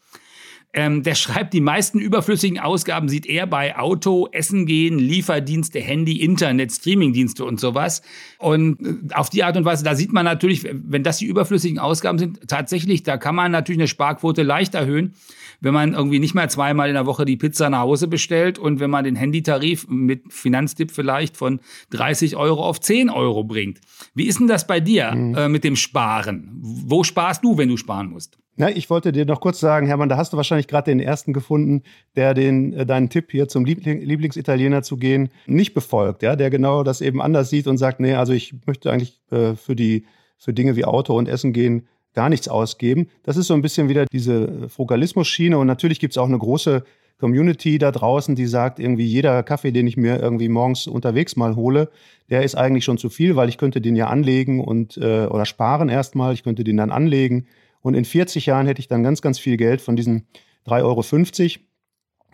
Ähm, 0.75 1.03
der 1.03 1.15
schreibt, 1.15 1.55
die 1.55 1.63
meisten 1.63 1.99
überflüssigen 1.99 2.59
Ausgaben 2.59 3.09
sieht 3.09 3.25
er 3.25 3.47
bei 3.47 3.79
Auto, 3.79 4.29
Essen 4.33 4.67
gehen, 4.67 4.99
Lieferdienste, 4.99 5.81
Handy, 5.81 6.21
Internet, 6.21 6.73
Streamingdienste 6.73 7.43
und 7.47 7.59
sowas. 7.59 8.03
Und 8.39 8.79
äh, 8.81 9.15
auf 9.15 9.31
die 9.31 9.45
Art 9.45 9.57
und 9.57 9.65
Weise, 9.65 9.83
da 9.83 9.95
sieht 9.95 10.13
man 10.13 10.27
natürlich, 10.27 10.69
wenn 10.71 11.03
das 11.03 11.19
die 11.19 11.25
überflüssigen 11.25 11.79
Ausgaben 11.79 12.19
sind, 12.19 12.47
tatsächlich, 12.49 13.03
da 13.03 13.17
kann 13.17 13.35
man 13.35 13.51
natürlich 13.51 13.81
eine 13.81 13.89
Sparquote 13.89 14.43
leicht 14.43 14.75
erhöhen, 14.75 15.15
wenn 15.61 15.73
man 15.73 15.95
irgendwie 15.95 16.19
nicht 16.19 16.35
mehr 16.35 16.51
zweimal 16.51 16.89
in 16.89 16.95
der 16.95 17.07
Woche 17.07 17.25
die 17.25 17.39
Pizza 17.39 17.71
nach 17.71 17.81
Hause 17.81 18.07
bestellt 18.07 18.59
und 18.59 18.79
wenn 18.79 18.91
man 18.91 19.05
den 19.05 19.17
Handytarif 19.17 19.89
mit 19.89 20.33
Finanztipp 20.33 20.91
vielleicht 20.91 21.39
von 21.39 21.61
30 21.91 22.37
Euro 22.37 22.63
auf 22.63 22.79
10 22.79 23.09
Euro 23.09 23.43
bringt. 23.43 23.81
Wie 24.15 24.27
ist 24.27 24.39
denn 24.39 24.49
das 24.49 24.67
bei 24.67 24.81
dir 24.81 25.15
mhm. 25.15 25.35
äh, 25.35 25.49
mit 25.49 25.65
dem 25.65 25.77
Sparen? 25.77 26.51
Wo 26.61 27.05
sparst 27.05 27.43
du, 27.43 27.57
wenn 27.57 27.71
du 27.71 27.79
sparen 27.79 28.11
musst? 28.11 28.39
Ja, 28.59 28.69
ich 28.69 28.91
wollte 28.91 29.13
dir 29.13 29.25
noch 29.25 29.41
kurz 29.41 29.61
sagen, 29.61 29.87
Hermann, 29.87 30.09
da 30.09 30.17
hast 30.17 30.33
du 30.33 30.37
wahrscheinlich 30.37 30.67
gerade 30.67 30.91
den 30.91 30.99
ersten 30.99 31.33
gefunden, 31.33 31.85
der 32.17 32.35
den, 32.35 32.73
äh, 32.73 32.85
deinen 32.85 33.09
Tipp 33.09 33.31
hier 33.31 33.47
zum 33.47 33.65
Liebling, 33.65 34.01
Lieblingsitaliener 34.01 34.83
zu 34.83 34.97
gehen 34.97 35.29
nicht 35.47 35.75
befolgt, 35.75 36.23
ja, 36.23 36.35
der 36.35 36.51
genau 36.51 36.83
das 36.83 37.01
eben 37.01 37.23
anders 37.23 37.51
sieht 37.51 37.69
und 37.69 37.79
sagt, 37.79 38.01
nee, 38.01 38.15
also 38.15 38.33
ich 38.33 38.55
möchte 38.67 38.91
eigentlich 38.91 39.21
äh, 39.31 39.55
für 39.55 39.77
die 39.77 40.07
für 40.39 40.53
Dinge 40.53 40.75
wie 40.75 40.85
Auto 40.85 41.17
und 41.17 41.29
Essen 41.29 41.53
gehen 41.53 41.87
gar 42.15 42.29
nichts 42.29 42.49
ausgeben. 42.49 43.09
Das 43.23 43.37
ist 43.37 43.47
so 43.47 43.55
ein 43.55 43.63
bisschen 43.63 43.89
wieder 43.89 44.07
diese 44.07 44.69
Frugalismus-Schiene 44.69 45.57
und 45.57 45.69
natürlich 45.69 46.01
gibt 46.01 46.15
es 46.15 46.19
auch 46.19 46.27
eine 46.27 46.39
große 46.39 46.83
Community 47.21 47.79
da 47.79 47.93
draußen, 47.93 48.35
die 48.35 48.47
sagt, 48.47 48.81
irgendwie 48.81 49.07
jeder 49.07 49.43
Kaffee, 49.45 49.73
den 49.73 49.87
ich 49.87 49.97
mir 49.97 50.21
irgendwie 50.21 50.49
morgens 50.49 50.87
unterwegs 50.89 51.37
mal 51.37 51.55
hole, 51.55 51.91
der 52.31 52.43
ist 52.43 52.57
eigentlich 52.57 52.85
schon 52.85 52.99
zu 52.99 53.09
viel, 53.09 53.37
weil 53.37 53.49
ich 53.49 53.59
könnte 53.59 53.81
den 53.81 53.95
ja 53.97 54.09
anlegen 54.09 54.61
und 54.61 54.97
äh, 54.97 55.27
oder 55.27 55.45
sparen 55.45 55.89
erstmal, 55.89 56.35
ich 56.35 56.43
könnte 56.43 56.65
den 56.65 56.77
dann 56.77 56.91
anlegen 56.91 57.47
und 57.81 57.95
in 57.95 58.05
40 58.05 58.47
Jahren 58.47 58.67
hätte 58.67 58.81
ich 58.81 58.89
dann 58.89 59.03
ganz, 59.03 59.23
ganz 59.23 59.39
viel 59.39 59.57
Geld 59.57 59.81
von 59.81 59.97
diesen 59.97 60.27
3,50 60.67 61.59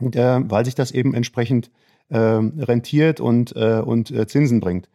Euro, 0.01 0.13
äh, 0.13 0.51
weil 0.51 0.65
sich 0.65 0.75
das 0.75 0.91
eben 0.91 1.15
entsprechend 1.15 1.71
äh, 2.09 2.19
rentiert 2.19 3.21
und, 3.21 3.55
äh, 3.57 3.81
und 3.85 4.11
äh, 4.11 4.27
Zinsen 4.27 4.61
bringt. 4.61 4.89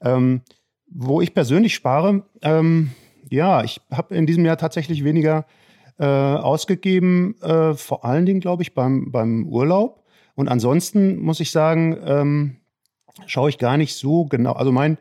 Ähm, 0.00 0.42
wo 0.86 1.20
ich 1.20 1.34
persönlich 1.34 1.74
spare, 1.74 2.24
ähm, 2.42 2.90
ja, 3.30 3.64
ich 3.64 3.80
habe 3.90 4.14
in 4.14 4.26
diesem 4.26 4.44
Jahr 4.44 4.58
tatsächlich 4.58 5.04
weniger 5.04 5.46
äh, 5.98 6.04
ausgegeben, 6.04 7.40
äh, 7.40 7.74
vor 7.74 8.04
allen 8.04 8.26
Dingen, 8.26 8.40
glaube 8.40 8.62
ich, 8.62 8.74
beim, 8.74 9.10
beim 9.10 9.46
Urlaub. 9.46 10.04
Und 10.34 10.48
ansonsten 10.48 11.18
muss 11.18 11.40
ich 11.40 11.50
sagen, 11.50 11.96
ähm, 12.04 12.56
schaue 13.26 13.50
ich 13.50 13.58
gar 13.58 13.76
nicht 13.76 13.94
so 13.94 14.24
genau. 14.26 14.52
Also 14.52 14.72
mein, 14.72 14.98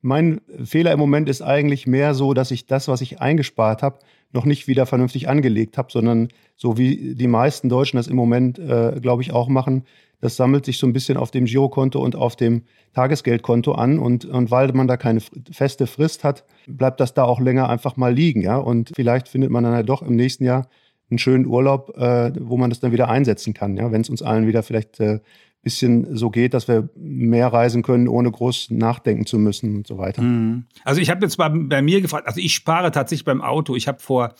mein 0.00 0.40
Fehler 0.64 0.92
im 0.92 0.98
Moment 0.98 1.28
ist 1.28 1.42
eigentlich 1.42 1.86
mehr 1.86 2.14
so, 2.14 2.34
dass 2.34 2.50
ich 2.50 2.66
das, 2.66 2.88
was 2.88 3.00
ich 3.00 3.20
eingespart 3.20 3.82
habe, 3.82 3.98
noch 4.32 4.44
nicht 4.44 4.66
wieder 4.66 4.86
vernünftig 4.86 5.28
angelegt 5.28 5.78
habe, 5.78 5.92
sondern 5.92 6.28
so 6.56 6.78
wie 6.78 7.14
die 7.14 7.26
meisten 7.26 7.68
Deutschen 7.68 7.98
das 7.98 8.06
im 8.06 8.16
Moment, 8.16 8.58
äh, 8.58 8.98
glaube 9.00 9.22
ich, 9.22 9.32
auch 9.32 9.48
machen, 9.48 9.84
das 10.22 10.36
sammelt 10.36 10.64
sich 10.64 10.78
so 10.78 10.86
ein 10.86 10.92
bisschen 10.92 11.16
auf 11.16 11.32
dem 11.32 11.46
Girokonto 11.46 12.00
und 12.00 12.14
auf 12.14 12.36
dem 12.36 12.62
Tagesgeldkonto 12.94 13.72
an. 13.72 13.98
Und, 13.98 14.24
und 14.24 14.52
weil 14.52 14.72
man 14.72 14.86
da 14.86 14.96
keine 14.96 15.20
feste 15.50 15.88
Frist 15.88 16.22
hat, 16.22 16.44
bleibt 16.68 17.00
das 17.00 17.12
da 17.12 17.24
auch 17.24 17.40
länger 17.40 17.68
einfach 17.68 17.96
mal 17.96 18.14
liegen. 18.14 18.40
Ja? 18.40 18.56
Und 18.56 18.92
vielleicht 18.94 19.28
findet 19.28 19.50
man 19.50 19.64
dann 19.64 19.74
halt 19.74 19.88
doch 19.88 20.00
im 20.00 20.14
nächsten 20.14 20.44
Jahr 20.44 20.68
einen 21.10 21.18
schönen 21.18 21.44
Urlaub, 21.44 21.98
äh, 21.98 22.32
wo 22.38 22.56
man 22.56 22.70
das 22.70 22.78
dann 22.78 22.92
wieder 22.92 23.08
einsetzen 23.08 23.52
kann, 23.52 23.76
ja? 23.76 23.90
wenn 23.90 24.00
es 24.00 24.08
uns 24.08 24.22
allen 24.22 24.46
wieder 24.46 24.62
vielleicht 24.62 25.00
äh, 25.00 25.18
bisschen 25.62 26.16
so 26.16 26.30
geht, 26.30 26.54
dass 26.54 26.66
wir 26.66 26.88
mehr 26.96 27.52
reisen 27.52 27.82
können, 27.82 28.08
ohne 28.08 28.30
groß 28.30 28.70
nachdenken 28.70 29.26
zu 29.26 29.38
müssen 29.38 29.76
und 29.76 29.86
so 29.86 29.96
weiter. 29.96 30.22
Mhm. 30.22 30.66
Also 30.84 31.00
ich 31.00 31.10
habe 31.10 31.24
jetzt 31.24 31.36
bei, 31.36 31.48
bei 31.48 31.82
mir 31.82 32.00
gefragt, 32.00 32.26
also 32.26 32.40
ich 32.40 32.54
spare 32.54 32.90
tatsächlich 32.90 33.24
beim 33.24 33.40
Auto. 33.40 33.76
Ich 33.76 33.86
habe 33.86 34.00
vor 34.00 34.34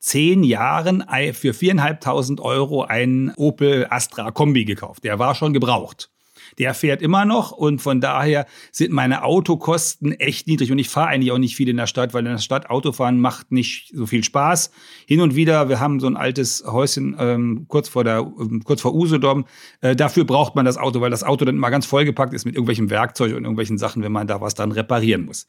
zehn 0.00 0.42
Jahren 0.42 1.04
für 1.32 1.54
viereinhalbtausend 1.54 2.40
Euro 2.40 2.82
einen 2.82 3.32
Opel 3.36 3.86
Astra 3.88 4.32
Kombi 4.32 4.64
gekauft. 4.64 5.04
Der 5.04 5.18
war 5.18 5.34
schon 5.34 5.52
gebraucht 5.52 6.10
der 6.58 6.74
fährt 6.74 7.02
immer 7.02 7.24
noch 7.24 7.52
und 7.52 7.80
von 7.80 8.00
daher 8.00 8.46
sind 8.72 8.92
meine 8.92 9.24
Autokosten 9.24 10.12
echt 10.12 10.46
niedrig 10.46 10.72
und 10.72 10.78
ich 10.78 10.88
fahre 10.88 11.08
eigentlich 11.08 11.32
auch 11.32 11.38
nicht 11.38 11.56
viel 11.56 11.68
in 11.68 11.76
der 11.76 11.86
Stadt, 11.86 12.14
weil 12.14 12.24
in 12.24 12.32
der 12.32 12.38
Stadt 12.38 12.70
Autofahren 12.70 13.20
macht 13.20 13.52
nicht 13.52 13.92
so 13.94 14.06
viel 14.06 14.24
Spaß. 14.24 14.70
Hin 15.06 15.20
und 15.20 15.34
wieder, 15.34 15.68
wir 15.68 15.80
haben 15.80 16.00
so 16.00 16.06
ein 16.06 16.16
altes 16.16 16.64
Häuschen 16.66 17.16
ähm, 17.18 17.66
kurz 17.68 17.88
vor 17.88 18.04
der 18.04 18.18
ähm, 18.18 18.62
kurz 18.64 18.80
vor 18.80 18.94
Usedom, 18.94 19.44
äh, 19.80 19.96
dafür 19.96 20.24
braucht 20.24 20.54
man 20.54 20.64
das 20.64 20.76
Auto, 20.76 21.00
weil 21.00 21.10
das 21.10 21.24
Auto 21.24 21.44
dann 21.44 21.56
immer 21.56 21.70
ganz 21.70 21.86
vollgepackt 21.86 22.34
ist 22.34 22.44
mit 22.44 22.54
irgendwelchem 22.54 22.90
Werkzeug 22.90 23.32
und 23.32 23.44
irgendwelchen 23.44 23.78
Sachen, 23.78 24.02
wenn 24.02 24.12
man 24.12 24.26
da 24.26 24.40
was 24.40 24.54
dann 24.54 24.72
reparieren 24.72 25.24
muss. 25.24 25.46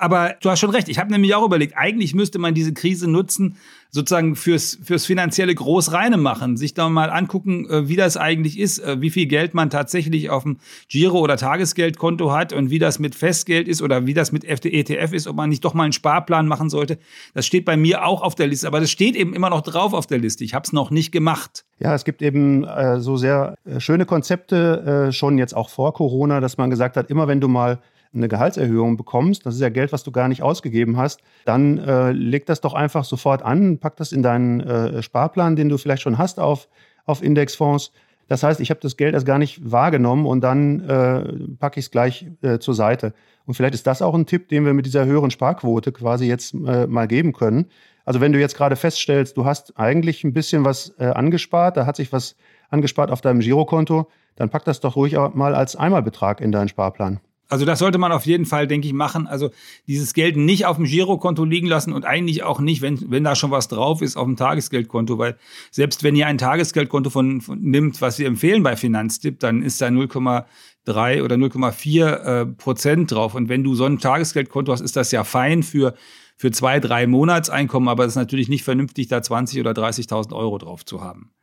Aber 0.00 0.34
du 0.40 0.48
hast 0.48 0.60
schon 0.60 0.70
recht. 0.70 0.88
Ich 0.88 0.98
habe 0.98 1.12
nämlich 1.12 1.34
auch 1.34 1.44
überlegt, 1.44 1.76
eigentlich 1.76 2.14
müsste 2.14 2.38
man 2.38 2.54
diese 2.54 2.72
Krise 2.72 3.08
nutzen, 3.08 3.56
sozusagen 3.90 4.34
fürs, 4.34 4.78
fürs 4.82 5.04
finanzielle 5.04 5.54
Großreine 5.54 6.16
machen, 6.16 6.56
sich 6.56 6.72
da 6.72 6.88
mal 6.88 7.10
angucken, 7.10 7.68
äh, 7.68 7.88
wie 7.88 7.96
das 7.96 8.16
eigentlich 8.16 8.58
ist, 8.58 8.78
äh, 8.78 9.00
wie 9.00 9.10
viel 9.10 9.26
Geld 9.26 9.52
man 9.52 9.68
tatsächlich 9.68 10.30
auf 10.30 10.44
dem 10.44 10.58
Giro- 10.88 11.20
oder 11.20 11.36
Tagesgeldkonto 11.36 12.32
hat 12.32 12.54
und 12.54 12.70
wie 12.70 12.78
das 12.78 12.98
mit 12.98 13.14
Festgeld 13.14 13.68
ist 13.68 13.82
oder 13.82 14.06
wie 14.06 14.14
das 14.14 14.32
mit 14.32 14.44
ETF 14.44 15.12
ist, 15.12 15.26
ob 15.26 15.36
man 15.36 15.50
nicht 15.50 15.64
doch 15.66 15.74
mal 15.74 15.84
einen 15.84 15.92
Sparplan 15.92 16.46
machen 16.46 16.70
sollte. 16.70 16.98
Das 17.34 17.44
steht 17.44 17.66
bei 17.66 17.76
mir 17.76 18.06
auch 18.06 18.22
auf 18.22 18.34
der 18.34 18.46
Liste, 18.46 18.66
aber 18.68 18.80
das 18.80 18.90
steht 18.90 19.16
eben 19.16 19.34
immer 19.34 19.50
noch 19.50 19.60
drauf 19.60 19.92
auf 19.92 20.06
der 20.06 20.18
Liste. 20.18 20.44
Ich 20.44 20.54
habe 20.54 20.64
es 20.64 20.72
noch 20.72 20.90
nicht 20.90 21.12
gemacht. 21.12 21.64
Ja, 21.78 21.94
es 21.94 22.04
gibt 22.04 22.22
eben 22.22 22.64
äh, 22.64 23.00
so 23.00 23.18
sehr 23.18 23.54
äh, 23.66 23.80
schöne 23.80 24.06
Konzepte 24.06 25.08
äh, 25.08 25.12
schon 25.12 25.36
jetzt 25.36 25.54
auch 25.54 25.68
vor 25.68 25.92
Corona, 25.92 26.40
dass 26.40 26.56
man 26.56 26.70
gesagt 26.70 26.96
hat, 26.96 27.10
immer 27.10 27.28
wenn 27.28 27.40
du 27.40 27.48
mal 27.48 27.80
eine 28.12 28.28
Gehaltserhöhung 28.28 28.96
bekommst, 28.96 29.46
das 29.46 29.54
ist 29.54 29.60
ja 29.60 29.68
Geld, 29.68 29.92
was 29.92 30.02
du 30.02 30.10
gar 30.10 30.28
nicht 30.28 30.42
ausgegeben 30.42 30.96
hast, 30.96 31.20
dann 31.44 31.78
äh, 31.78 32.12
leg 32.12 32.46
das 32.46 32.60
doch 32.60 32.74
einfach 32.74 33.04
sofort 33.04 33.42
an, 33.42 33.78
pack 33.78 33.96
das 33.96 34.12
in 34.12 34.22
deinen 34.22 34.60
äh, 34.60 35.02
Sparplan, 35.02 35.56
den 35.56 35.68
du 35.68 35.78
vielleicht 35.78 36.02
schon 36.02 36.18
hast 36.18 36.40
auf, 36.40 36.68
auf 37.06 37.22
Indexfonds. 37.22 37.92
Das 38.26 38.42
heißt, 38.42 38.60
ich 38.60 38.70
habe 38.70 38.80
das 38.80 38.96
Geld 38.96 39.14
erst 39.14 39.26
gar 39.26 39.38
nicht 39.38 39.70
wahrgenommen 39.70 40.26
und 40.26 40.40
dann 40.40 40.80
äh, 40.88 41.56
packe 41.58 41.80
ich 41.80 41.86
es 41.86 41.90
gleich 41.90 42.26
äh, 42.42 42.58
zur 42.58 42.74
Seite. 42.74 43.12
Und 43.44 43.54
vielleicht 43.54 43.74
ist 43.74 43.86
das 43.86 44.02
auch 44.02 44.14
ein 44.14 44.26
Tipp, 44.26 44.48
den 44.48 44.64
wir 44.64 44.72
mit 44.72 44.86
dieser 44.86 45.04
höheren 45.04 45.30
Sparquote 45.30 45.90
quasi 45.90 46.26
jetzt 46.26 46.54
äh, 46.54 46.86
mal 46.86 47.08
geben 47.08 47.32
können. 47.32 47.66
Also 48.04 48.20
wenn 48.20 48.32
du 48.32 48.40
jetzt 48.40 48.56
gerade 48.56 48.76
feststellst, 48.76 49.36
du 49.36 49.44
hast 49.44 49.78
eigentlich 49.78 50.24
ein 50.24 50.32
bisschen 50.32 50.64
was 50.64 50.94
äh, 50.98 51.06
angespart, 51.06 51.76
da 51.76 51.86
hat 51.86 51.96
sich 51.96 52.12
was 52.12 52.36
angespart 52.70 53.10
auf 53.10 53.20
deinem 53.20 53.40
Girokonto, 53.40 54.08
dann 54.36 54.48
pack 54.48 54.64
das 54.64 54.80
doch 54.80 54.96
ruhig 54.96 55.16
mal 55.34 55.54
als 55.54 55.76
Einmalbetrag 55.76 56.40
in 56.40 56.52
deinen 56.52 56.68
Sparplan. 56.68 57.20
Also 57.50 57.64
das 57.64 57.80
sollte 57.80 57.98
man 57.98 58.12
auf 58.12 58.26
jeden 58.26 58.46
Fall, 58.46 58.66
denke 58.66 58.86
ich, 58.86 58.94
machen. 58.94 59.26
Also 59.26 59.50
dieses 59.86 60.14
Geld 60.14 60.36
nicht 60.36 60.66
auf 60.66 60.76
dem 60.76 60.86
Girokonto 60.86 61.44
liegen 61.44 61.66
lassen 61.66 61.92
und 61.92 62.04
eigentlich 62.04 62.42
auch 62.44 62.60
nicht, 62.60 62.80
wenn, 62.80 63.10
wenn 63.10 63.24
da 63.24 63.34
schon 63.34 63.50
was 63.50 63.68
drauf 63.68 64.02
ist, 64.02 64.16
auf 64.16 64.24
dem 64.24 64.36
Tagesgeldkonto, 64.36 65.18
weil 65.18 65.36
selbst 65.70 66.02
wenn 66.02 66.14
ihr 66.14 66.26
ein 66.26 66.38
Tagesgeldkonto 66.38 67.10
von, 67.10 67.40
von 67.40 67.60
nimmt, 67.60 68.00
was 68.00 68.18
wir 68.18 68.26
empfehlen 68.26 68.62
bei 68.62 68.76
Finanztipp, 68.76 69.40
dann 69.40 69.62
ist 69.62 69.80
da 69.80 69.88
0,3 69.88 71.22
oder 71.22 71.36
0,4 71.36 72.06
äh, 72.06 72.46
Prozent 72.46 73.10
drauf. 73.10 73.34
Und 73.34 73.48
wenn 73.48 73.64
du 73.64 73.74
so 73.74 73.84
ein 73.84 73.98
Tagesgeldkonto 73.98 74.72
hast, 74.72 74.80
ist 74.80 74.96
das 74.96 75.10
ja 75.10 75.24
fein 75.24 75.62
für 75.62 75.94
für 76.40 76.50
zwei, 76.50 76.80
drei 76.80 77.06
Monatseinkommen, 77.06 77.90
aber 77.90 78.06
es 78.06 78.12
ist 78.12 78.16
natürlich 78.16 78.48
nicht 78.48 78.64
vernünftig, 78.64 79.08
da 79.08 79.20
20 79.20 79.60
oder 79.60 79.72
30.000 79.72 80.34
Euro 80.34 80.56
drauf 80.56 80.86
zu 80.86 81.02
haben. 81.02 81.34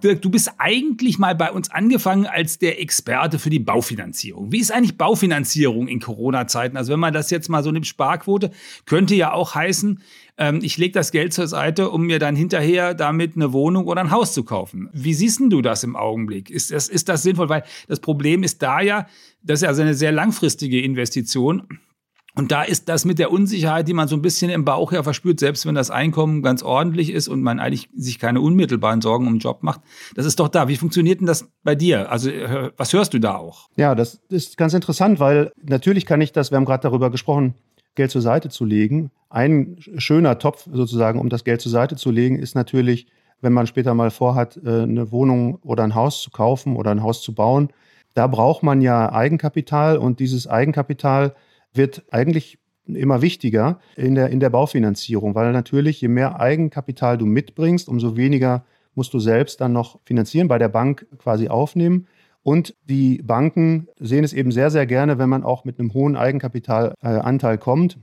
Dirk, 0.00 0.22
du 0.22 0.30
bist 0.30 0.52
eigentlich 0.58 1.18
mal 1.18 1.34
bei 1.34 1.50
uns 1.50 1.70
angefangen 1.70 2.26
als 2.26 2.58
der 2.58 2.80
Experte 2.80 3.38
für 3.38 3.50
die 3.50 3.58
Baufinanzierung. 3.58 4.52
Wie 4.52 4.58
ist 4.58 4.72
eigentlich 4.72 4.96
Baufinanzierung 4.96 5.88
in 5.88 6.00
Corona-Zeiten? 6.00 6.76
Also 6.76 6.92
wenn 6.92 7.00
man 7.00 7.12
das 7.12 7.30
jetzt 7.30 7.48
mal 7.48 7.62
so 7.62 7.70
nimmt, 7.70 7.86
Sparquote, 7.86 8.50
könnte 8.86 9.14
ja 9.14 9.32
auch 9.32 9.54
heißen, 9.54 10.00
ähm, 10.38 10.60
ich 10.62 10.78
lege 10.78 10.92
das 10.92 11.12
Geld 11.12 11.32
zur 11.32 11.46
Seite, 11.46 11.90
um 11.90 12.06
mir 12.06 12.18
dann 12.18 12.34
hinterher 12.34 12.94
damit 12.94 13.36
eine 13.36 13.52
Wohnung 13.52 13.86
oder 13.86 14.00
ein 14.00 14.10
Haus 14.10 14.32
zu 14.32 14.42
kaufen. 14.42 14.88
Wie 14.92 15.14
siehst 15.14 15.40
du 15.40 15.62
das 15.62 15.84
im 15.84 15.96
Augenblick? 15.96 16.50
Ist 16.50 16.70
das, 16.70 16.88
ist 16.88 17.08
das 17.08 17.22
sinnvoll? 17.22 17.48
Weil 17.48 17.64
das 17.86 18.00
Problem 18.00 18.42
ist 18.42 18.62
da 18.62 18.80
ja, 18.80 19.06
das 19.42 19.58
ist 19.58 19.62
ja 19.62 19.68
also 19.68 19.82
eine 19.82 19.94
sehr 19.94 20.12
langfristige 20.12 20.80
Investition. 20.80 21.80
Und 22.34 22.52
da 22.52 22.62
ist 22.62 22.88
das 22.88 23.04
mit 23.04 23.18
der 23.18 23.32
Unsicherheit, 23.32 23.88
die 23.88 23.92
man 23.92 24.08
so 24.08 24.16
ein 24.16 24.22
bisschen 24.22 24.50
im 24.50 24.64
Bauch 24.64 24.92
ja 24.92 25.02
verspürt, 25.02 25.40
selbst 25.40 25.66
wenn 25.66 25.74
das 25.74 25.90
Einkommen 25.90 26.42
ganz 26.42 26.62
ordentlich 26.62 27.12
ist 27.12 27.28
und 27.28 27.42
man 27.42 27.58
eigentlich 27.58 27.88
sich 27.94 28.18
keine 28.18 28.40
unmittelbaren 28.40 29.00
Sorgen 29.00 29.26
um 29.26 29.34
den 29.34 29.40
Job 29.40 29.62
macht, 29.62 29.80
das 30.14 30.26
ist 30.26 30.38
doch 30.38 30.48
da. 30.48 30.68
Wie 30.68 30.76
funktioniert 30.76 31.20
denn 31.20 31.26
das 31.26 31.48
bei 31.62 31.74
dir? 31.74 32.10
Also 32.10 32.30
was 32.76 32.92
hörst 32.92 33.14
du 33.14 33.18
da 33.18 33.36
auch? 33.36 33.68
Ja, 33.76 33.94
das 33.94 34.20
ist 34.28 34.56
ganz 34.56 34.74
interessant, 34.74 35.18
weil 35.20 35.52
natürlich 35.62 36.06
kann 36.06 36.20
ich 36.20 36.32
das, 36.32 36.50
wir 36.50 36.56
haben 36.56 36.64
gerade 36.64 36.82
darüber 36.82 37.10
gesprochen, 37.10 37.54
Geld 37.94 38.10
zur 38.10 38.22
Seite 38.22 38.48
zu 38.48 38.64
legen. 38.64 39.10
Ein 39.28 39.76
schöner 39.78 40.38
Topf 40.38 40.68
sozusagen, 40.72 41.20
um 41.20 41.28
das 41.28 41.44
Geld 41.44 41.60
zur 41.60 41.72
Seite 41.72 41.96
zu 41.96 42.10
legen, 42.10 42.38
ist 42.38 42.54
natürlich, 42.54 43.06
wenn 43.40 43.52
man 43.52 43.66
später 43.66 43.94
mal 43.94 44.10
vorhat, 44.10 44.58
äh, 44.64 44.82
eine 44.82 45.10
Wohnung 45.10 45.58
oder 45.62 45.84
ein 45.84 45.94
Haus 45.94 46.22
zu 46.22 46.30
kaufen 46.30 46.76
oder 46.76 46.90
ein 46.90 47.02
Haus 47.02 47.22
zu 47.22 47.34
bauen. 47.34 47.70
Da 48.14 48.26
braucht 48.26 48.62
man 48.62 48.80
ja 48.80 49.12
Eigenkapital 49.12 49.98
und 49.98 50.20
dieses 50.20 50.46
Eigenkapital 50.46 51.34
wird 51.72 52.04
eigentlich 52.10 52.58
immer 52.86 53.22
wichtiger 53.22 53.78
in 53.96 54.14
der, 54.14 54.30
in 54.30 54.40
der 54.40 54.50
Baufinanzierung, 54.50 55.34
weil 55.34 55.52
natürlich 55.52 56.00
je 56.00 56.08
mehr 56.08 56.40
Eigenkapital 56.40 57.18
du 57.18 57.26
mitbringst, 57.26 57.88
umso 57.88 58.16
weniger 58.16 58.64
musst 58.94 59.14
du 59.14 59.18
selbst 59.18 59.60
dann 59.60 59.72
noch 59.72 60.00
finanzieren, 60.04 60.48
bei 60.48 60.58
der 60.58 60.68
Bank 60.68 61.06
quasi 61.18 61.48
aufnehmen. 61.48 62.06
Und 62.42 62.74
die 62.88 63.22
Banken 63.22 63.88
sehen 63.98 64.24
es 64.24 64.32
eben 64.32 64.50
sehr, 64.50 64.70
sehr 64.70 64.86
gerne, 64.86 65.18
wenn 65.18 65.28
man 65.28 65.44
auch 65.44 65.64
mit 65.64 65.78
einem 65.78 65.92
hohen 65.92 66.16
Eigenkapitalanteil 66.16 67.58
kommt. 67.58 67.98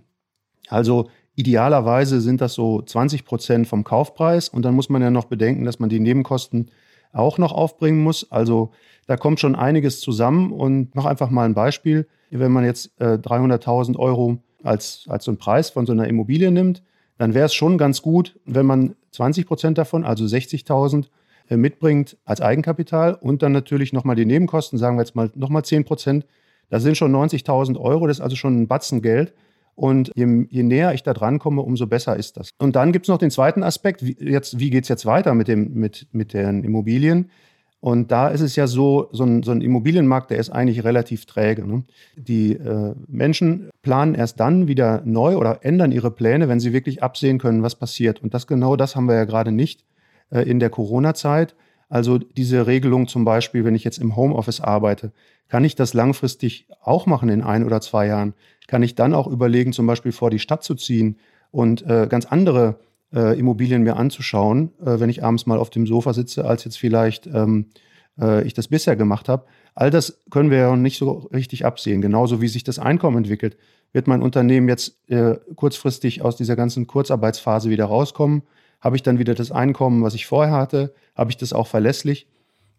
Also 0.70 1.10
idealerweise 1.36 2.22
sind 2.22 2.42
das 2.42 2.54
so 2.54 2.82
20 2.82 3.26
Prozent 3.26 3.68
vom 3.68 3.84
Kaufpreis. 3.84 4.50
Und 4.50 4.64
dann 4.64 4.76
muss 4.76 4.90
man 4.90 5.02
ja 5.02 5.10
noch 5.10 5.26
bedenken, 5.26 5.66
dass 5.66 5.80
man 5.80 5.90
die 5.90 6.00
Nebenkosten 6.00 6.70
auch 7.14 7.38
noch 7.38 7.52
aufbringen 7.52 8.04
muss. 8.04 8.32
Also 8.32 8.72
da 9.08 9.18
kommt 9.18 9.40
schon 9.40 9.56
einiges 9.56 10.02
zusammen. 10.02 10.52
Und 10.52 10.94
noch 10.96 11.06
einfach 11.06 11.32
mal 11.32 11.46
ein 11.46 11.56
Beispiel. 11.56 12.08
Wenn 12.30 12.52
man 12.52 12.66
jetzt 12.66 12.92
äh, 13.00 13.16
300.000 13.16 13.98
Euro 13.98 14.38
als, 14.64 15.06
als 15.08 15.26
so 15.26 15.32
einen 15.32 15.38
Preis 15.38 15.70
von 15.70 15.86
so 15.86 15.94
einer 15.94 16.08
Immobilie 16.08 16.52
nimmt, 16.52 16.84
dann 17.18 17.34
wäre 17.34 17.46
es 17.46 17.54
schon 17.54 17.78
ganz 17.78 18.02
gut, 18.02 18.40
wenn 18.46 18.66
man 18.66 18.96
20 19.12 19.48
Prozent 19.48 19.78
davon, 19.78 20.04
also 20.04 20.26
60.000, 20.26 21.08
äh, 21.50 21.56
mitbringt 21.56 22.18
als 22.26 22.42
Eigenkapital 22.42 23.14
und 23.14 23.42
dann 23.42 23.54
natürlich 23.54 23.94
nochmal 23.94 24.18
die 24.18 24.26
Nebenkosten, 24.26 24.78
sagen 24.78 24.98
wir 24.98 25.04
jetzt 25.04 25.16
mal 25.16 25.32
nochmal 25.34 25.64
10 25.64 25.86
Prozent. 25.86 26.26
Das 26.70 26.84
sind 26.84 26.98
schon 26.98 27.16
90.000 27.16 27.80
Euro, 27.80 28.08
das 28.08 28.18
ist 28.18 28.22
also 28.22 28.36
schon 28.36 28.62
ein 28.62 28.68
Batzen 28.68 29.02
Geld. 29.02 29.34
Und 29.74 30.12
je, 30.16 30.48
je, 30.50 30.64
näher 30.64 30.94
ich 30.94 31.04
da 31.04 31.14
dran 31.14 31.38
komme, 31.38 31.62
umso 31.62 31.86
besser 31.86 32.18
ist 32.18 32.36
das. 32.36 32.50
Und 32.58 32.76
dann 32.76 32.92
gibt 32.92 33.06
es 33.06 33.10
noch 33.10 33.20
den 33.20 33.30
zweiten 33.30 33.62
Aspekt, 33.62 34.04
wie, 34.04 34.18
wie 34.20 34.70
geht 34.72 34.84
es 34.84 34.90
jetzt 34.90 35.06
weiter 35.06 35.36
mit, 35.36 35.48
dem, 35.48 35.76
mit, 35.76 36.08
mit 36.12 36.34
den 36.34 36.64
Immobilien? 36.64 37.30
Und 37.80 38.12
da 38.12 38.30
ist 38.30 38.42
es 38.42 38.56
ja 38.56 38.66
so, 38.66 39.08
so 39.12 39.24
ein, 39.24 39.44
so 39.44 39.52
ein 39.52 39.62
Immobilienmarkt, 39.62 40.32
der 40.32 40.40
ist 40.40 40.50
eigentlich 40.50 40.84
relativ 40.84 41.26
träge. 41.26 41.66
Ne? 41.66 41.84
Die 42.16 42.54
äh, 42.54 42.96
Menschen 43.08 43.70
planen 43.84 44.16
erst 44.16 44.40
dann 44.40 44.68
wieder 44.68 45.02
neu 45.06 45.38
oder 45.38 45.64
ändern 45.64 45.92
ihre 45.92 46.10
Pläne, 46.10 46.50
wenn 46.50 46.60
sie 46.60 46.74
wirklich 46.74 47.04
absehen 47.04 47.38
können, 47.38 47.62
was 47.62 47.76
passiert. 47.76 48.22
Und 48.24 48.34
das 48.34 48.48
genau 48.48 48.76
das 48.76 48.96
haben 48.96 49.08
wir 49.08 49.16
ja 49.16 49.26
gerade 49.26 49.52
nicht 49.52 49.86
äh, 50.32 50.42
in 50.42 50.60
der 50.60 50.72
Corona-Zeit. 50.72 51.56
Also 51.88 52.18
diese 52.18 52.68
Regelung 52.68 53.08
zum 53.08 53.24
Beispiel, 53.26 53.64
wenn 53.64 53.76
ich 53.76 53.84
jetzt 53.84 54.00
im 54.00 54.16
Homeoffice 54.16 54.60
arbeite, 54.60 55.12
kann 55.48 55.64
ich 55.64 55.76
das 55.76 55.94
langfristig 55.94 56.68
auch 56.82 57.06
machen 57.06 57.30
in 57.30 57.42
ein 57.42 57.64
oder 57.64 57.80
zwei 57.80 58.08
Jahren? 58.08 58.34
Kann 58.68 58.84
ich 58.84 58.96
dann 58.96 59.14
auch 59.14 59.28
überlegen, 59.28 59.72
zum 59.72 59.88
Beispiel 59.88 60.12
vor 60.12 60.30
die 60.30 60.40
Stadt 60.40 60.64
zu 60.64 60.76
ziehen 60.76 61.18
und 61.52 61.84
äh, 61.84 62.08
ganz 62.10 62.26
andere 62.26 62.80
äh, 63.14 63.38
Immobilien 63.40 63.84
mir 63.84 63.98
anzuschauen, 63.98 64.72
äh, 64.82 65.00
wenn 65.00 65.10
ich 65.10 65.24
abends 65.24 65.46
mal 65.46 65.58
auf 65.58 65.70
dem 65.70 65.88
Sofa 65.88 66.14
sitze, 66.14 66.46
als 66.46 66.64
jetzt 66.64 66.78
vielleicht 66.78 67.28
ähm, 67.28 67.68
äh, 68.20 68.46
ich 68.46 68.54
das 68.54 68.68
bisher 68.68 68.96
gemacht 68.96 69.30
habe. 69.30 69.46
All 69.76 69.92
das 69.92 70.22
können 70.32 70.50
wir 70.50 70.58
ja 70.58 70.76
nicht 70.76 70.98
so 70.98 71.30
richtig 71.34 71.66
absehen. 71.66 72.02
Genauso 72.02 72.42
wie 72.42 72.48
sich 72.48 72.64
das 72.64 72.80
Einkommen 72.80 73.18
entwickelt. 73.18 73.58
Wird 73.94 74.08
mein 74.08 74.22
Unternehmen 74.22 74.68
jetzt 74.68 74.98
äh, 75.10 75.36
kurzfristig 75.56 76.22
aus 76.22 76.36
dieser 76.36 76.56
ganzen 76.56 76.88
Kurzarbeitsphase 76.88 77.70
wieder 77.70 77.86
rauskommen? 77.86 78.44
Habe 78.82 78.96
ich 78.96 79.04
dann 79.04 79.20
wieder 79.20 79.34
das 79.34 79.52
Einkommen, 79.52 80.04
was 80.04 80.14
ich 80.14 80.26
vorher 80.28 80.54
hatte? 80.54 80.94
Habe 81.16 81.32
ich 81.32 81.38
das 81.38 81.54
auch 81.54 81.68
verlässlich? 81.68 82.28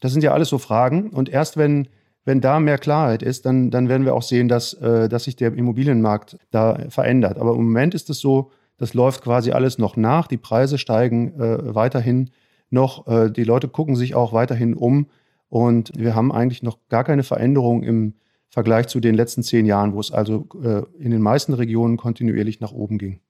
Das 0.00 0.12
sind 0.12 0.22
ja 0.22 0.32
alles 0.32 0.48
so 0.48 0.58
Fragen. 0.58 1.10
Und 1.10 1.28
erst 1.28 1.56
wenn, 1.56 1.88
wenn 2.24 2.40
da 2.40 2.60
mehr 2.60 2.78
Klarheit 2.78 3.22
ist, 3.22 3.46
dann, 3.46 3.70
dann 3.70 3.88
werden 3.88 4.04
wir 4.04 4.14
auch 4.14 4.22
sehen, 4.22 4.48
dass, 4.48 4.74
äh, 4.74 5.08
dass 5.08 5.24
sich 5.24 5.36
der 5.36 5.54
Immobilienmarkt 5.54 6.38
da 6.50 6.78
verändert. 6.88 7.38
Aber 7.38 7.52
im 7.52 7.64
Moment 7.64 7.94
ist 7.94 8.10
es 8.10 8.20
so, 8.20 8.50
das 8.78 8.94
läuft 8.94 9.22
quasi 9.22 9.50
alles 9.50 9.78
noch 9.78 9.96
nach. 9.96 10.26
Die 10.26 10.36
Preise 10.36 10.78
steigen 10.78 11.38
äh, 11.38 11.74
weiterhin 11.74 12.30
noch. 12.70 13.06
Äh, 13.06 13.30
die 13.30 13.44
Leute 13.44 13.68
gucken 13.68 13.96
sich 13.96 14.14
auch 14.14 14.32
weiterhin 14.32 14.74
um. 14.74 15.06
Und 15.48 15.92
wir 15.96 16.14
haben 16.14 16.32
eigentlich 16.32 16.62
noch 16.62 16.78
gar 16.88 17.04
keine 17.04 17.22
Veränderung 17.24 17.82
im 17.82 18.14
Vergleich 18.50 18.86
zu 18.86 19.00
den 19.00 19.14
letzten 19.14 19.42
zehn 19.42 19.66
Jahren, 19.66 19.92
wo 19.92 20.00
es 20.00 20.10
also 20.10 20.46
äh, 20.62 20.82
in 20.98 21.10
den 21.10 21.20
meisten 21.20 21.52
Regionen 21.52 21.96
kontinuierlich 21.96 22.60
nach 22.60 22.72
oben 22.72 22.98
ging. 22.98 23.20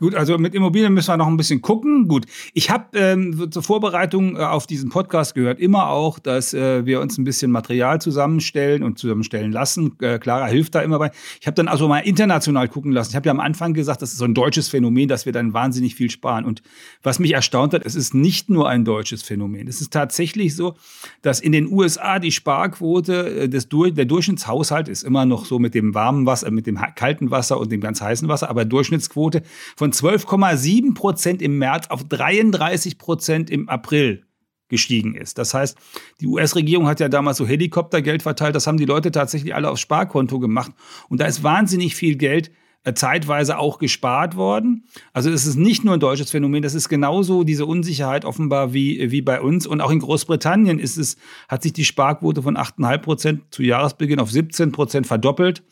Gut, 0.00 0.14
also 0.14 0.38
mit 0.38 0.54
Immobilien 0.54 0.94
müssen 0.94 1.08
wir 1.08 1.18
noch 1.18 1.26
ein 1.26 1.36
bisschen 1.36 1.60
gucken. 1.60 2.08
Gut, 2.08 2.24
ich 2.54 2.70
habe 2.70 2.98
ähm, 2.98 3.50
zur 3.50 3.62
Vorbereitung 3.62 4.36
äh, 4.36 4.40
auf 4.40 4.66
diesen 4.66 4.88
Podcast 4.88 5.34
gehört 5.34 5.60
immer 5.60 5.90
auch, 5.90 6.18
dass 6.18 6.54
äh, 6.54 6.86
wir 6.86 7.02
uns 7.02 7.18
ein 7.18 7.24
bisschen 7.24 7.50
Material 7.50 8.00
zusammenstellen 8.00 8.82
und 8.82 8.98
zusammenstellen 8.98 9.52
lassen. 9.52 9.96
Äh, 10.00 10.18
Clara 10.18 10.46
hilft 10.46 10.74
da 10.74 10.80
immer 10.80 10.98
bei. 10.98 11.10
Ich 11.38 11.46
habe 11.46 11.54
dann 11.54 11.68
also 11.68 11.86
mal 11.86 11.98
international 11.98 12.68
gucken 12.68 12.92
lassen. 12.92 13.10
Ich 13.10 13.16
habe 13.16 13.26
ja 13.26 13.30
am 13.30 13.40
Anfang 13.40 13.74
gesagt, 13.74 14.00
das 14.00 14.12
ist 14.12 14.18
so 14.18 14.24
ein 14.24 14.32
deutsches 14.32 14.68
Phänomen, 14.68 15.06
dass 15.06 15.26
wir 15.26 15.34
dann 15.34 15.52
wahnsinnig 15.52 15.94
viel 15.94 16.10
sparen. 16.10 16.46
Und 16.46 16.62
was 17.02 17.18
mich 17.18 17.34
erstaunt 17.34 17.74
hat, 17.74 17.84
es 17.84 17.94
ist 17.94 18.14
nicht 18.14 18.48
nur 18.48 18.70
ein 18.70 18.86
deutsches 18.86 19.22
Phänomen. 19.22 19.68
Es 19.68 19.82
ist 19.82 19.92
tatsächlich 19.92 20.56
so, 20.56 20.76
dass 21.20 21.40
in 21.40 21.52
den 21.52 21.70
USA 21.70 22.18
die 22.18 22.32
Sparquote 22.32 23.42
äh, 23.42 23.48
des 23.50 23.68
der 23.68 24.04
Durchschnittshaushalt 24.06 24.88
ist 24.88 25.02
immer 25.02 25.26
noch 25.26 25.44
so 25.44 25.58
mit 25.58 25.74
dem 25.74 25.94
warmen 25.94 26.24
Wasser, 26.24 26.50
mit 26.50 26.66
dem 26.66 26.78
kalten 26.94 27.30
Wasser 27.30 27.60
und 27.60 27.70
dem 27.70 27.82
ganz 27.82 28.00
heißen 28.00 28.28
Wasser, 28.28 28.48
aber 28.48 28.64
Durchschnittsquote 28.64 29.42
von 29.76 29.89
von 29.90 30.10
12,7 30.10 30.94
Prozent 30.94 31.42
im 31.42 31.58
März 31.58 31.88
auf 31.88 32.04
33 32.04 32.98
Prozent 32.98 33.50
im 33.50 33.68
April 33.68 34.24
gestiegen 34.68 35.16
ist. 35.16 35.38
Das 35.38 35.52
heißt, 35.52 35.76
die 36.20 36.26
US-Regierung 36.26 36.86
hat 36.86 37.00
ja 37.00 37.08
damals 37.08 37.38
so 37.38 37.46
Helikoptergeld 37.46 38.22
verteilt, 38.22 38.54
das 38.54 38.66
haben 38.66 38.76
die 38.76 38.84
Leute 38.84 39.10
tatsächlich 39.10 39.54
alle 39.54 39.68
aufs 39.68 39.80
Sparkonto 39.80 40.38
gemacht. 40.38 40.72
Und 41.08 41.20
da 41.20 41.26
ist 41.26 41.42
wahnsinnig 41.42 41.96
viel 41.96 42.14
Geld 42.16 42.52
äh, 42.84 42.94
zeitweise 42.94 43.58
auch 43.58 43.78
gespart 43.78 44.36
worden. 44.36 44.84
Also 45.12 45.28
es 45.28 45.44
ist 45.44 45.56
nicht 45.56 45.84
nur 45.84 45.94
ein 45.94 46.00
deutsches 46.00 46.30
Phänomen, 46.30 46.62
das 46.62 46.74
ist 46.74 46.88
genauso 46.88 47.42
diese 47.42 47.66
Unsicherheit 47.66 48.24
offenbar 48.24 48.72
wie, 48.72 49.10
wie 49.10 49.22
bei 49.22 49.40
uns. 49.40 49.66
Und 49.66 49.80
auch 49.80 49.90
in 49.90 49.98
Großbritannien 49.98 50.78
ist 50.78 50.98
es, 50.98 51.16
hat 51.48 51.64
sich 51.64 51.72
die 51.72 51.84
Sparquote 51.84 52.42
von 52.42 52.56
8,5 52.56 52.98
Prozent 52.98 53.42
zu 53.50 53.64
Jahresbeginn 53.64 54.20
auf 54.20 54.30
17 54.30 54.70
Prozent 54.70 55.08
verdoppelt. 55.08 55.64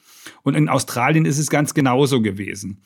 Und 0.43 0.55
in 0.55 0.69
Australien 0.69 1.25
ist 1.25 1.39
es 1.39 1.51
ganz 1.51 1.73
genauso 1.73 2.21
gewesen. 2.21 2.83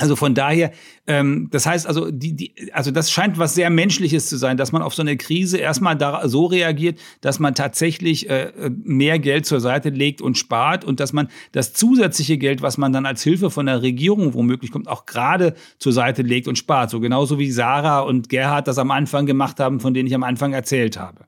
Also 0.00 0.16
von 0.16 0.34
daher, 0.34 0.72
ähm, 1.06 1.48
das 1.50 1.66
heißt 1.66 1.86
also, 1.86 2.10
die, 2.10 2.34
die, 2.34 2.72
also 2.72 2.90
das 2.90 3.10
scheint 3.10 3.38
was 3.38 3.54
sehr 3.54 3.68
Menschliches 3.68 4.28
zu 4.28 4.38
sein, 4.38 4.56
dass 4.56 4.72
man 4.72 4.80
auf 4.80 4.94
so 4.94 5.02
eine 5.02 5.16
Krise 5.18 5.58
erstmal 5.58 5.94
da 5.94 6.26
so 6.26 6.46
reagiert, 6.46 6.98
dass 7.20 7.38
man 7.38 7.54
tatsächlich 7.54 8.30
äh, 8.30 8.50
mehr 8.82 9.18
Geld 9.18 9.44
zur 9.44 9.60
Seite 9.60 9.90
legt 9.90 10.22
und 10.22 10.38
spart 10.38 10.84
und 10.86 11.00
dass 11.00 11.12
man 11.12 11.28
das 11.52 11.74
zusätzliche 11.74 12.38
Geld, 12.38 12.62
was 12.62 12.78
man 12.78 12.94
dann 12.94 13.04
als 13.04 13.22
Hilfe 13.22 13.50
von 13.50 13.66
der 13.66 13.82
Regierung 13.82 14.32
womöglich 14.32 14.70
kommt, 14.70 14.88
auch 14.88 15.04
gerade 15.04 15.54
zur 15.78 15.92
Seite 15.92 16.22
legt 16.22 16.48
und 16.48 16.56
spart. 16.56 16.88
So 16.88 17.00
genauso 17.00 17.38
wie 17.38 17.50
Sarah 17.50 18.00
und 18.00 18.30
Gerhard 18.30 18.66
das 18.66 18.78
am 18.78 18.90
Anfang 18.90 19.26
gemacht 19.26 19.60
haben, 19.60 19.80
von 19.80 19.92
denen 19.92 20.06
ich 20.06 20.14
am 20.14 20.22
Anfang 20.22 20.54
erzählt 20.54 20.98
habe. 20.98 21.26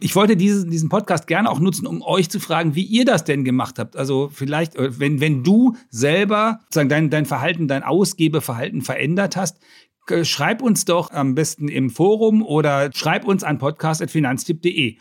Ich 0.00 0.16
wollte 0.16 0.36
diesen, 0.36 0.70
diesen 0.70 0.88
Podcast 0.88 1.26
gerne 1.26 1.50
auch 1.50 1.60
nutzen, 1.60 1.86
um 1.86 2.02
euch 2.02 2.30
zu 2.30 2.40
fragen, 2.40 2.74
wie 2.74 2.82
ihr 2.82 3.04
das 3.04 3.24
denn 3.24 3.44
gemacht 3.44 3.78
habt. 3.78 3.96
Also 3.96 4.30
vielleicht, 4.32 4.74
äh, 4.76 4.98
wenn, 4.98 5.20
wenn 5.20 5.42
du 5.42 5.76
selber 5.90 6.60
sozusagen 6.64 6.88
dein, 6.88 7.10
dein 7.10 7.26
Verhalten, 7.26 7.68
dein 7.68 7.82
Ausgebeverhalten 8.00 8.80
verändert 8.80 9.36
hast, 9.36 9.58
schreib 10.22 10.62
uns 10.62 10.84
doch 10.86 11.10
am 11.10 11.34
besten 11.34 11.68
im 11.68 11.90
Forum 11.90 12.42
oder 12.42 12.90
schreib 12.94 13.26
uns 13.26 13.44
an 13.44 13.58
podcast.finanztipp.de. 13.58 14.96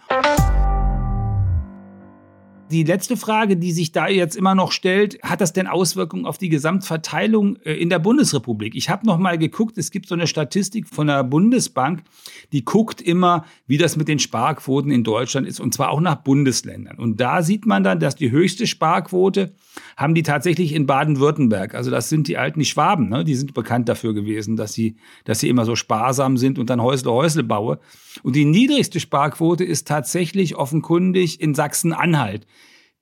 Die 2.71 2.83
letzte 2.83 3.17
Frage, 3.17 3.57
die 3.57 3.71
sich 3.71 3.91
da 3.91 4.07
jetzt 4.07 4.35
immer 4.35 4.53
noch 4.53 4.71
stellt, 4.71 5.19
hat 5.23 5.41
das 5.41 5.53
denn 5.53 5.65
Auswirkungen 5.65 6.27
auf 6.27 6.37
die 6.37 6.49
Gesamtverteilung 6.49 7.55
äh, 7.63 7.73
in 7.73 7.89
der 7.89 7.97
Bundesrepublik? 7.97 8.75
Ich 8.75 8.91
habe 8.91 9.07
noch 9.07 9.17
mal 9.17 9.39
geguckt, 9.39 9.79
es 9.79 9.89
gibt 9.89 10.07
so 10.07 10.13
eine 10.13 10.27
Statistik 10.27 10.87
von 10.87 11.07
der 11.07 11.23
Bundesbank, 11.23 12.03
die 12.51 12.63
guckt 12.63 13.01
immer, 13.01 13.45
wie 13.65 13.79
das 13.79 13.97
mit 13.97 14.07
den 14.07 14.19
Sparquoten 14.19 14.91
in 14.91 15.03
Deutschland 15.03 15.47
ist 15.47 15.59
und 15.59 15.73
zwar 15.73 15.89
auch 15.89 15.99
nach 15.99 16.17
Bundesländern. 16.17 16.97
Und 16.97 17.19
da 17.19 17.41
sieht 17.41 17.65
man 17.65 17.83
dann, 17.83 17.99
dass 17.99 18.15
die 18.15 18.29
höchste 18.29 18.67
Sparquote 18.67 19.51
haben 19.97 20.13
die 20.13 20.23
tatsächlich 20.23 20.73
in 20.73 20.85
Baden-Württemberg. 20.85 21.73
Also 21.73 21.89
das 21.89 22.09
sind 22.09 22.27
die 22.27 22.37
alten 22.37 22.63
Schwaben, 22.65 23.09
ne? 23.09 23.23
die 23.23 23.35
sind 23.35 23.55
bekannt 23.55 23.89
dafür 23.89 24.13
gewesen, 24.13 24.57
dass 24.57 24.73
sie, 24.73 24.95
dass 25.25 25.39
sie 25.39 25.49
immer 25.49 25.65
so 25.65 25.75
sparsam 25.75 26.37
sind 26.37 26.59
und 26.59 26.69
dann 26.69 26.83
Häusle 26.83 27.11
Häusle 27.11 27.43
baue. 27.43 27.79
Und 28.21 28.35
die 28.35 28.45
niedrigste 28.45 28.99
Sparquote 28.99 29.63
ist 29.63 29.87
tatsächlich 29.87 30.55
offenkundig 30.55 31.41
in 31.41 31.55
Sachsen-Anhalt 31.55 32.45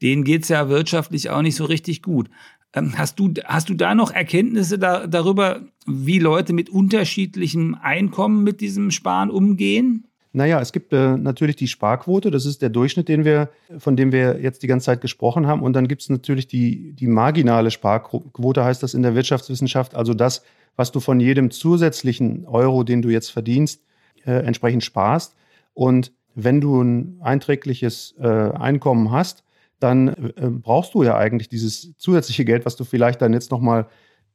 denen 0.02 0.24
geht 0.24 0.44
es 0.44 0.50
ja 0.50 0.70
wirtschaftlich 0.70 1.30
auch 1.30 1.42
nicht 1.42 1.56
so 1.56 1.66
richtig 1.66 2.02
gut. 2.02 2.30
Ähm, 2.74 2.98
hast 2.98 3.20
du, 3.20 3.34
hast 3.46 3.70
du 3.70 3.74
da 3.74 3.96
noch 3.96 4.12
Erkenntnisse 4.12 4.78
da, 4.78 5.08
darüber, 5.08 5.62
wie 5.86 6.20
Leute 6.20 6.54
mit 6.54 6.70
unterschiedlichem 6.70 7.76
Einkommen 7.82 8.44
mit 8.44 8.62
diesem 8.62 8.92
Sparen 8.92 9.30
umgehen? 9.30 10.06
Naja, 10.34 10.62
es 10.62 10.72
gibt 10.72 10.94
äh, 10.94 11.18
natürlich 11.18 11.56
die 11.56 11.68
Sparquote, 11.68 12.30
das 12.30 12.46
ist 12.46 12.62
der 12.62 12.70
Durchschnitt, 12.70 13.08
den 13.08 13.26
wir, 13.26 13.50
von 13.80 13.96
dem 13.96 14.12
wir 14.12 14.40
jetzt 14.40 14.62
die 14.62 14.68
ganze 14.68 14.86
Zeit 14.86 15.02
gesprochen 15.02 15.48
haben. 15.48 15.64
Und 15.64 15.74
dann 15.74 15.88
gibt 15.88 16.04
es 16.04 16.10
natürlich 16.10 16.48
die, 16.48 16.94
die 16.94 17.08
marginale 17.08 17.72
Sparquote, 17.72 18.64
heißt 18.64 18.84
das 18.84 18.94
in 18.94 19.02
der 19.02 19.16
Wirtschaftswissenschaft, 19.16 19.96
also 19.96 20.14
das, 20.14 20.44
was 20.76 20.92
du 20.92 21.00
von 21.00 21.20
jedem 21.20 21.50
zusätzlichen 21.50 22.46
Euro, 22.46 22.84
den 22.84 23.02
du 23.02 23.10
jetzt 23.10 23.30
verdienst, 23.30 23.82
äh, 24.26 24.32
entsprechend 24.32 24.84
sparst. 24.84 25.36
Und 25.74 26.12
wenn 26.36 26.62
du 26.62 26.84
ein 26.84 27.18
einträgliches 27.22 28.14
äh, 28.20 28.28
Einkommen 28.28 29.12
hast, 29.12 29.44
dann 29.80 30.08
äh, 30.08 30.50
brauchst 30.50 30.94
du 30.94 31.04
ja 31.04 31.18
eigentlich 31.18 31.50
dieses 31.50 31.96
zusätzliche 31.98 32.46
Geld, 32.46 32.66
was 32.66 32.76
du 32.76 32.84
vielleicht 32.84 33.22
dann 33.22 33.34
jetzt 33.34 33.52
nochmal 33.52 33.88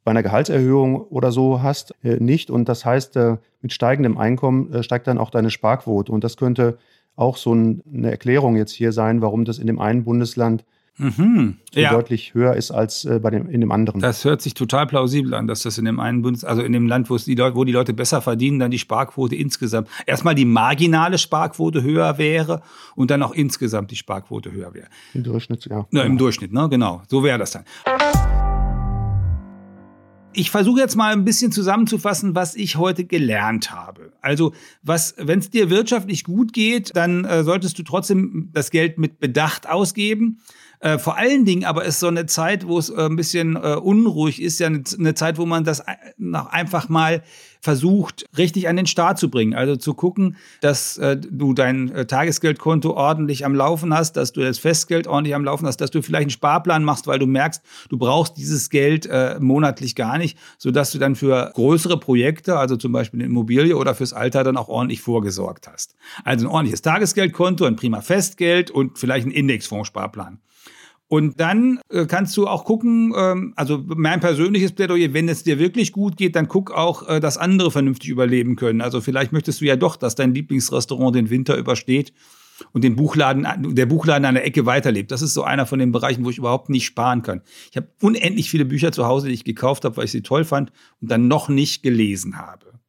bei 0.05 0.11
einer 0.11 0.23
Gehaltserhöhung 0.23 1.01
oder 1.01 1.31
so 1.33 1.63
hast, 1.63 1.95
äh, 2.03 2.17
nicht. 2.17 2.51
Und 2.51 2.69
das 2.69 2.85
heißt, 2.85 3.17
äh, 3.17 3.37
mit 3.61 3.73
steigendem 3.73 4.19
Einkommen 4.19 4.73
äh, 4.73 4.83
steigt 4.83 5.07
dann 5.07 5.19
auch 5.19 5.31
deine 5.31 5.51
Sparquote. 5.51 6.11
Und 6.11 6.25
das 6.25 6.37
könnte 6.37 6.79
auch 7.15 7.37
so 7.37 7.55
ein, 7.55 7.83
eine 7.93 8.11
Erklärung 8.11 8.57
jetzt 8.57 8.73
hier 8.73 8.93
sein, 8.93 9.23
warum 9.23 9.45
das 9.45 9.59
in 9.59 9.67
dem 9.67 9.81
einen 9.81 10.05
Bundesland 10.05 10.65
mhm. 11.03 11.57
ja. 11.75 11.93
deutlich 11.93 12.35
höher 12.35 12.55
ist 12.55 12.71
als 12.71 13.05
äh, 13.05 13.19
bei 13.21 13.31
dem, 13.31 13.49
in 13.49 13.61
dem 13.61 13.73
anderen. 13.73 14.01
Das 14.01 14.25
hört 14.25 14.41
sich 14.41 14.55
total 14.55 14.87
plausibel 14.87 15.35
an, 15.35 15.47
dass 15.47 15.63
das 15.63 15.79
in 15.79 15.85
dem 15.85 16.01
einen 16.01 16.23
Bundes, 16.23 16.45
also 16.45 16.63
in 16.63 16.73
dem 16.73 16.87
Land, 16.87 17.11
wo, 17.11 17.17
die 17.17 17.35
Leute, 17.35 17.57
wo 17.57 17.65
die 17.65 17.73
Leute 17.73 17.93
besser 17.93 18.23
verdienen, 18.23 18.59
dann 18.59 18.71
die 18.71 18.79
Sparquote 18.79 19.35
insgesamt 19.37 19.89
erstmal 20.07 20.35
die 20.35 20.45
marginale 20.45 21.19
Sparquote 21.19 21.83
höher 21.83 22.19
wäre 22.19 22.63
und 22.95 23.11
dann 23.11 23.23
auch 23.23 23.33
insgesamt 23.33 23.91
die 23.91 23.97
Sparquote 23.97 24.53
höher 24.53 24.75
wäre. 24.75 24.87
Im 25.15 25.25
Durchschnitt, 25.25 25.67
ja. 25.67 25.87
ja 25.91 26.03
Im 26.03 26.19
Durchschnitt, 26.19 26.53
ne? 26.53 26.69
Genau. 26.69 27.03
So 27.09 27.23
wäre 27.23 27.39
das 27.39 27.53
dann. 27.53 27.65
Ich 30.35 30.51
versuche 30.51 30.81
jetzt 30.81 30.97
mal 30.97 31.13
ein 31.13 31.25
bisschen 31.25 31.53
zusammenzufassen, 31.53 32.35
was 32.35 32.55
ich 32.55 32.77
heute 32.77 33.05
gelernt 33.05 33.71
habe. 33.71 34.13
Also, 34.23 34.55
was, 34.83 35.15
wenn 35.19 35.41
es 35.41 35.51
dir 35.51 35.69
wirtschaftlich 35.69 36.25
gut 36.25 36.55
geht, 36.55 36.97
dann 36.97 37.27
äh, 37.27 37.45
solltest 37.45 37.79
du 37.79 37.83
trotzdem 37.83 38.49
das 38.53 38.71
Geld 38.71 38.99
mit 38.99 39.19
Bedacht 39.19 39.69
ausgeben. 39.69 40.39
Äh, 40.83 40.99
vor 40.99 41.17
allen 41.17 41.45
Dingen 41.45 41.65
aber 41.65 41.85
ist 41.85 42.01
so 42.01 42.09
eine 42.09 42.27
Zeit, 42.27 42.67
wo 42.67 42.77
es 42.77 42.91
äh, 42.91 43.07
ein 43.07 43.15
bisschen 43.15 43.55
äh, 43.55 43.77
unruhig 43.77 44.43
ist, 44.43 44.59
ja 44.59 44.67
eine, 44.67 45.15
Zeit, 45.15 45.39
wo 45.39 45.47
man 45.47 45.63
das 45.63 45.83
noch 46.19 46.47
einfach 46.47 46.89
mal 46.89 47.23
versucht, 47.61 48.27
richtig 48.37 48.69
an 48.69 48.75
den 48.75 48.89
Start 48.89 49.17
zu 49.17 49.31
bringen. 49.31 49.55
Also 49.55 49.77
zu 49.77 49.95
gucken, 49.95 50.37
dass 50.61 50.99
äh, 50.99 51.17
du 51.17 51.55
dein 51.55 51.89
äh, 51.93 52.05
Tagesgeldkonto 52.05 52.91
ordentlich 52.95 53.45
am 53.45 53.55
Laufen 53.55 53.95
hast, 53.95 54.17
dass 54.17 54.33
du 54.33 54.41
das 54.41 54.59
Festgeld 54.59 55.07
ordentlich 55.07 55.37
am 55.37 55.45
Laufen 55.45 55.69
hast, 55.69 55.81
dass 55.81 55.93
du 55.93 56.03
vielleicht 56.03 56.23
einen 56.23 56.31
Sparplan 56.31 56.83
machst, 56.83 57.07
weil 57.07 57.21
du 57.21 57.29
merkst, 57.29 57.63
du 57.89 57.97
brauchst 57.97 58.37
dieses 58.37 58.69
Geld 58.69 59.07
äh, 59.07 59.39
monatlich 59.39 59.95
gar 59.95 60.19
nicht, 60.19 60.37
sodass 60.59 60.91
du 60.91 60.99
dann 60.99 61.15
für 61.15 61.53
größere 61.55 62.01
Projekte, 62.01 62.59
also 62.59 62.77
zum 62.77 62.91
Beispiel 62.91 63.21
eine 63.21 63.27
Immobilie 63.27 63.77
oder 63.77 63.95
fürs 63.95 64.13
Alter, 64.13 64.43
dann 64.43 64.57
auch 64.57 64.69
ordentlich 64.69 65.01
vorgesorgt 65.01 65.69
hast. 65.69 65.95
Also 66.25 66.47
ein 66.47 66.51
ordentliches 66.51 66.83
Tagesgeldkonto, 66.83 67.65
ein 67.67 67.77
prima 67.77 68.01
Festgeld 68.01 68.73
und 68.73 68.99
vielleicht 68.99 69.29
ein 69.29 69.31
Indexfondssparplan. 69.31 70.41
Und 71.13 71.41
dann 71.41 71.79
äh, 71.91 72.07
kannst 72.07 72.35
du 72.39 72.47
auch 72.47 72.65
gucken, 72.65 73.13
ähm, 73.15 73.53
also 73.55 73.85
mein 73.85 74.21
persönliches 74.21 74.73
Plädoyer, 74.73 75.13
wenn 75.13 75.29
es 75.29 75.43
dir 75.43 75.59
wirklich 75.59 75.93
gut 75.93 76.17
geht, 76.17 76.37
dann 76.37 76.49
guck 76.49 76.71
auch, 76.71 77.07
äh, 77.07 77.21
dass 77.21 77.37
andere 77.37 77.71
vernünftig 77.71 78.09
überleben 78.09 78.57
können. 78.57 78.81
Also 78.81 79.03
vielleicht 79.03 79.31
möchtest 79.31 79.61
du 79.61 79.67
ja 79.67 79.77
doch, 79.77 79.97
dass 79.97 80.15
dein 80.15 80.33
Lieblingsrestaurant 80.33 81.15
den 81.15 81.29
Winter 81.29 81.59
übersteht 81.59 82.15
und 82.73 82.83
den 82.83 82.97
Buchladen, 82.97 83.47
der 83.75 83.85
Buchladen 83.85 84.25
an 84.25 84.37
der 84.37 84.47
Ecke 84.47 84.65
weiterlebt. 84.65 85.11
Das 85.11 85.21
ist 85.21 85.35
so 85.35 85.43
einer 85.43 85.67
von 85.67 85.79
den 85.79 85.93
Bereichen, 85.93 86.25
wo 86.25 86.31
ich 86.31 86.39
überhaupt 86.39 86.71
nicht 86.71 86.87
sparen 86.87 87.21
kann. 87.21 87.43
Ich 87.71 87.77
habe 87.77 87.89
unendlich 88.01 88.49
viele 88.49 88.65
Bücher 88.65 88.91
zu 88.91 89.05
Hause, 89.05 89.29
die 89.29 89.35
ich 89.35 89.45
gekauft 89.45 89.85
habe, 89.85 89.99
weil 89.99 90.07
ich 90.07 90.13
sie 90.13 90.23
toll 90.23 90.47
fand 90.47 90.73
und 91.03 91.11
dann 91.11 91.29
noch 91.29 91.51
nicht 91.51 91.83
gelesen 91.83 92.39
habe. 92.39 92.81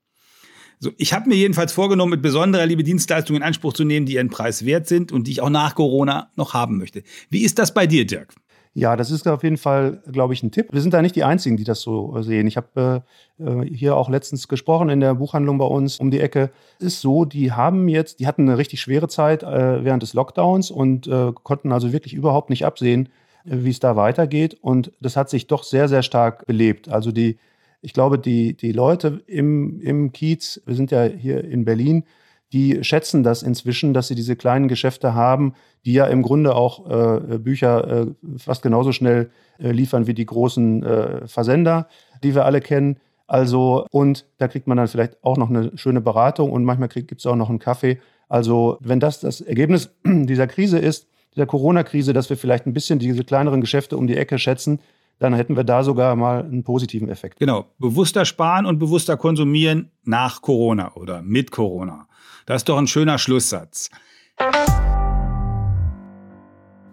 So, 0.84 0.91
ich 0.98 1.13
habe 1.13 1.30
mir 1.30 1.36
jedenfalls 1.36 1.72
vorgenommen, 1.72 2.12
mit 2.12 2.22
besonderer 2.22 2.65
Liebe 2.65 2.84
Dienstleistungen 2.84 3.41
in 3.41 3.48
Anspruch 3.48 3.72
zu 3.72 3.86
nehmen, 3.86 4.06
die 4.06 4.15
ihren 4.15 4.30
Preis 4.30 4.65
wert 4.65 4.86
sind 4.86 5.13
und 5.13 5.28
die 5.28 5.32
ich 5.32 5.41
auch 5.41 5.50
nach 5.50 5.76
Corona 5.76 6.30
noch 6.36 6.54
haben 6.54 6.78
möchte. 6.78 7.04
Wie 7.30 7.43
ist 7.43 7.58
das 7.58 7.74
bei 7.74 7.88
dir, 7.88 8.06
Dirk? 8.06 8.34
Ja, 8.74 8.98
das 8.98 9.10
ist 9.10 9.26
auf 9.26 9.43
jeden 9.43 9.56
Fall, 9.56 10.04
glaube 10.12 10.34
ich, 10.34 10.43
ein 10.43 10.52
Tipp. 10.52 10.74
Wir 10.74 10.82
sind 10.82 10.93
da 10.93 11.02
nicht 11.02 11.15
die 11.15 11.24
Einzigen, 11.24 11.56
die 11.56 11.63
das 11.63 11.80
so 11.80 12.22
sehen. 12.22 12.48
Ich 12.48 12.58
habe 12.58 13.04
äh, 13.39 13.65
hier 13.65 13.96
auch 13.96 14.10
letztens 14.10 14.50
gesprochen 14.50 14.89
in 14.89 15.00
der 15.00 15.13
Buchhandlung 15.13 15.58
bei 15.58 15.65
uns 15.65 16.00
um 16.00 16.12
die 16.12 16.19
Ecke. 16.19 16.52
Ist 16.80 17.00
so, 17.00 17.24
die 17.24 17.54
haben 17.54 17.88
jetzt, 17.88 18.19
die 18.19 18.28
hatten 18.28 18.50
eine 18.50 18.58
richtig 18.58 18.82
schwere 18.82 19.08
Zeit 19.08 19.41
äh, 19.43 19.86
während 19.86 20.04
des 20.04 20.13
Lockdowns 20.13 20.69
und 20.69 21.08
äh, 21.08 21.32
konnten 21.43 21.72
also 21.72 21.93
wirklich 21.93 22.13
überhaupt 22.13 22.50
nicht 22.50 22.65
absehen, 22.65 23.08
äh, 23.46 23.52
wie 23.60 23.69
es 23.69 23.80
da 23.80 23.96
weitergeht. 23.96 24.58
Und 24.60 24.91
das 25.00 25.15
hat 25.15 25.30
sich 25.30 25.48
doch 25.48 25.63
sehr, 25.63 25.88
sehr 25.88 26.04
stark 26.04 26.46
belebt. 26.46 26.89
Also 26.89 27.13
die 27.13 27.38
ich 27.84 27.93
glaube, 27.93 28.17
die, 28.17 28.56
die 28.56 28.72
Leute 28.72 29.22
im, 29.28 29.82
im 29.82 30.13
Kiez, 30.13 30.62
wir 30.65 30.74
sind 30.74 30.89
ja 30.89 31.04
hier 31.04 31.43
in 31.43 31.65
Berlin, 31.65 32.06
die 32.54 32.84
schätzen 32.84 33.24
das 33.24 33.43
inzwischen, 33.43 33.93
dass 33.93 34.08
sie 34.08 34.15
diese 34.15 34.36
kleinen 34.38 34.69
Geschäfte 34.69 35.13
haben, 35.13 35.54
die 35.86 35.93
ja 35.93 36.06
im 36.06 36.22
Grunde 36.22 36.56
auch 36.56 36.89
äh, 36.89 37.38
Bücher 37.39 37.88
äh, 37.88 38.06
fast 38.38 38.62
genauso 38.62 38.93
schnell 38.93 39.32
äh, 39.60 39.72
liefern 39.72 40.08
wie 40.08 40.13
die 40.13 40.26
großen 40.26 40.84
äh, 40.84 41.28
Versender, 41.28 41.88
die 42.24 42.36
wir 42.36 42.46
alle 42.46 42.62
kennen. 42.62 43.00
Also, 43.28 43.86
und 43.91 44.26
da 44.38 44.48
kriegt 44.48 44.67
man 44.67 44.78
dann 44.78 44.88
vielleicht 44.88 45.22
auch 45.24 45.38
noch 45.38 45.50
eine 45.50 45.78
schöne 45.78 46.00
Beratung 46.00 46.52
und 46.52 46.63
manchmal 46.63 46.89
gibt 46.89 47.19
es 47.19 47.26
auch 47.26 47.36
noch 47.36 47.50
einen 47.50 47.60
Kaffee. 47.60 48.00
Also, 48.30 48.78
wenn 48.80 49.02
das 49.02 49.19
das 49.19 49.41
Ergebnis 49.41 49.89
dieser 50.06 50.48
Krise 50.48 50.78
ist, 50.78 51.08
dieser 51.36 51.48
Corona-Krise, 51.48 52.13
dass 52.13 52.30
wir 52.30 52.38
vielleicht 52.38 52.65
ein 52.65 52.74
bisschen 52.74 53.00
diese 53.00 53.24
kleineren 53.26 53.60
Geschäfte 53.60 53.98
um 53.98 54.08
die 54.08 54.15
Ecke 54.15 54.38
schätzen, 54.39 54.80
dann 55.19 55.34
hätten 55.34 55.56
wir 55.56 55.63
da 55.63 55.84
sogar 55.84 56.15
mal 56.15 56.43
einen 56.43 56.63
positiven 56.63 57.10
Effekt. 57.10 57.39
Genau, 57.39 57.67
bewusster 57.80 58.26
sparen 58.26 58.65
und 58.65 58.80
bewusster 58.80 59.17
konsumieren 59.17 59.91
nach 60.04 60.41
Corona 60.41 60.93
oder 60.95 61.21
mit 61.21 61.52
Corona. 61.52 62.08
Das 62.45 62.58
ist 62.58 62.69
doch 62.69 62.78
ein 62.78 62.88
schöner 62.88 63.17
Schlusssatz. 63.17 63.89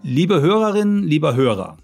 Liebe 0.03 0.41
Hörerinnen, 0.41 1.03
lieber 1.03 1.35
Hörer, 1.35 1.77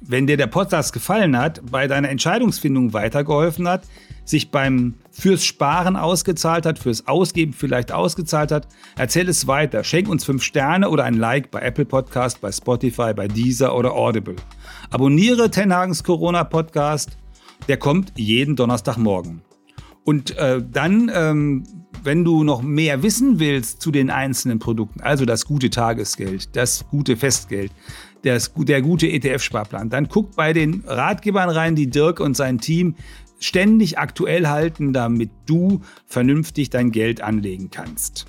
wenn 0.00 0.26
dir 0.26 0.36
der 0.36 0.48
Podcast 0.48 0.92
gefallen 0.92 1.38
hat, 1.38 1.62
bei 1.70 1.86
deiner 1.86 2.08
Entscheidungsfindung 2.08 2.92
weitergeholfen 2.92 3.68
hat, 3.68 3.84
sich 4.24 4.50
beim 4.50 4.94
fürs 5.12 5.44
Sparen 5.44 5.96
ausgezahlt 5.96 6.66
hat, 6.66 6.78
fürs 6.78 7.06
Ausgeben 7.06 7.52
vielleicht 7.52 7.92
ausgezahlt 7.92 8.50
hat, 8.50 8.66
erzähl 8.96 9.28
es 9.28 9.46
weiter. 9.46 9.84
Schenk 9.84 10.08
uns 10.08 10.24
fünf 10.24 10.42
Sterne 10.42 10.88
oder 10.88 11.04
ein 11.04 11.14
Like 11.14 11.50
bei 11.50 11.60
Apple 11.60 11.84
Podcast, 11.84 12.40
bei 12.40 12.50
Spotify, 12.50 13.12
bei 13.14 13.28
Deezer 13.28 13.76
oder 13.76 13.92
Audible. 13.92 14.36
Abonniere 14.90 15.50
Tenhagens 15.50 16.02
Corona 16.02 16.44
Podcast. 16.44 17.10
Der 17.68 17.76
kommt 17.76 18.12
jeden 18.16 18.56
Donnerstagmorgen. 18.56 19.42
Und 20.04 20.36
äh, 20.36 20.60
dann, 20.68 21.10
ähm, 21.14 21.64
wenn 22.02 22.24
du 22.24 22.42
noch 22.42 22.62
mehr 22.62 23.02
wissen 23.04 23.38
willst 23.38 23.80
zu 23.80 23.92
den 23.92 24.10
einzelnen 24.10 24.58
Produkten, 24.58 25.00
also 25.00 25.24
das 25.24 25.44
gute 25.44 25.70
Tagesgeld, 25.70 26.56
das 26.56 26.84
gute 26.90 27.16
Festgeld, 27.16 27.70
das, 28.24 28.52
der 28.56 28.82
gute 28.82 29.06
ETF-Sparplan, 29.06 29.90
dann 29.90 30.08
guck 30.08 30.34
bei 30.34 30.52
den 30.52 30.82
Ratgebern 30.86 31.50
rein, 31.50 31.76
die 31.76 31.88
Dirk 31.88 32.18
und 32.18 32.36
sein 32.36 32.58
Team 32.58 32.96
ständig 33.44 33.98
aktuell 33.98 34.48
halten, 34.48 34.92
damit 34.92 35.30
du 35.46 35.80
vernünftig 36.06 36.70
dein 36.70 36.92
Geld 36.92 37.20
anlegen 37.20 37.70
kannst. 37.70 38.26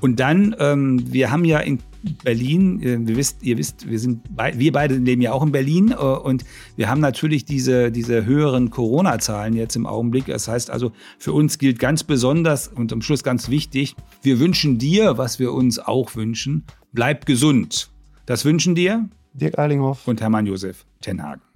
Und 0.00 0.20
dann, 0.20 0.54
ähm, 0.58 1.12
wir 1.12 1.30
haben 1.30 1.44
ja 1.44 1.58
in 1.58 1.80
Berlin, 2.22 2.80
äh, 2.82 2.94
ihr 2.94 3.16
wisst, 3.16 3.42
ihr 3.42 3.58
wisst, 3.58 3.88
wir 3.88 3.98
sind, 3.98 4.22
wir 4.54 4.72
beide 4.72 4.94
leben 4.94 5.20
ja 5.20 5.32
auch 5.32 5.42
in 5.42 5.50
Berlin 5.50 5.90
äh, 5.90 5.94
und 5.94 6.44
wir 6.76 6.88
haben 6.88 7.00
natürlich 7.00 7.44
diese, 7.44 7.90
diese 7.90 8.24
höheren 8.24 8.70
Corona-Zahlen 8.70 9.54
jetzt 9.54 9.74
im 9.74 9.86
Augenblick. 9.86 10.26
Das 10.26 10.46
heißt 10.46 10.70
also, 10.70 10.92
für 11.18 11.32
uns 11.32 11.58
gilt 11.58 11.78
ganz 11.78 12.04
besonders 12.04 12.68
und 12.68 12.92
am 12.92 13.02
Schluss 13.02 13.24
ganz 13.24 13.48
wichtig, 13.48 13.96
wir 14.22 14.38
wünschen 14.38 14.78
dir, 14.78 15.18
was 15.18 15.38
wir 15.38 15.52
uns 15.52 15.78
auch 15.80 16.14
wünschen, 16.14 16.64
bleib 16.92 17.26
gesund. 17.26 17.90
Das 18.26 18.44
wünschen 18.44 18.74
dir 18.74 19.08
Dirk 19.32 19.58
Eilinghoff 19.58 20.06
und 20.06 20.20
Hermann 20.20 20.46
Josef 20.46 20.84
Tenhagen. 21.00 21.47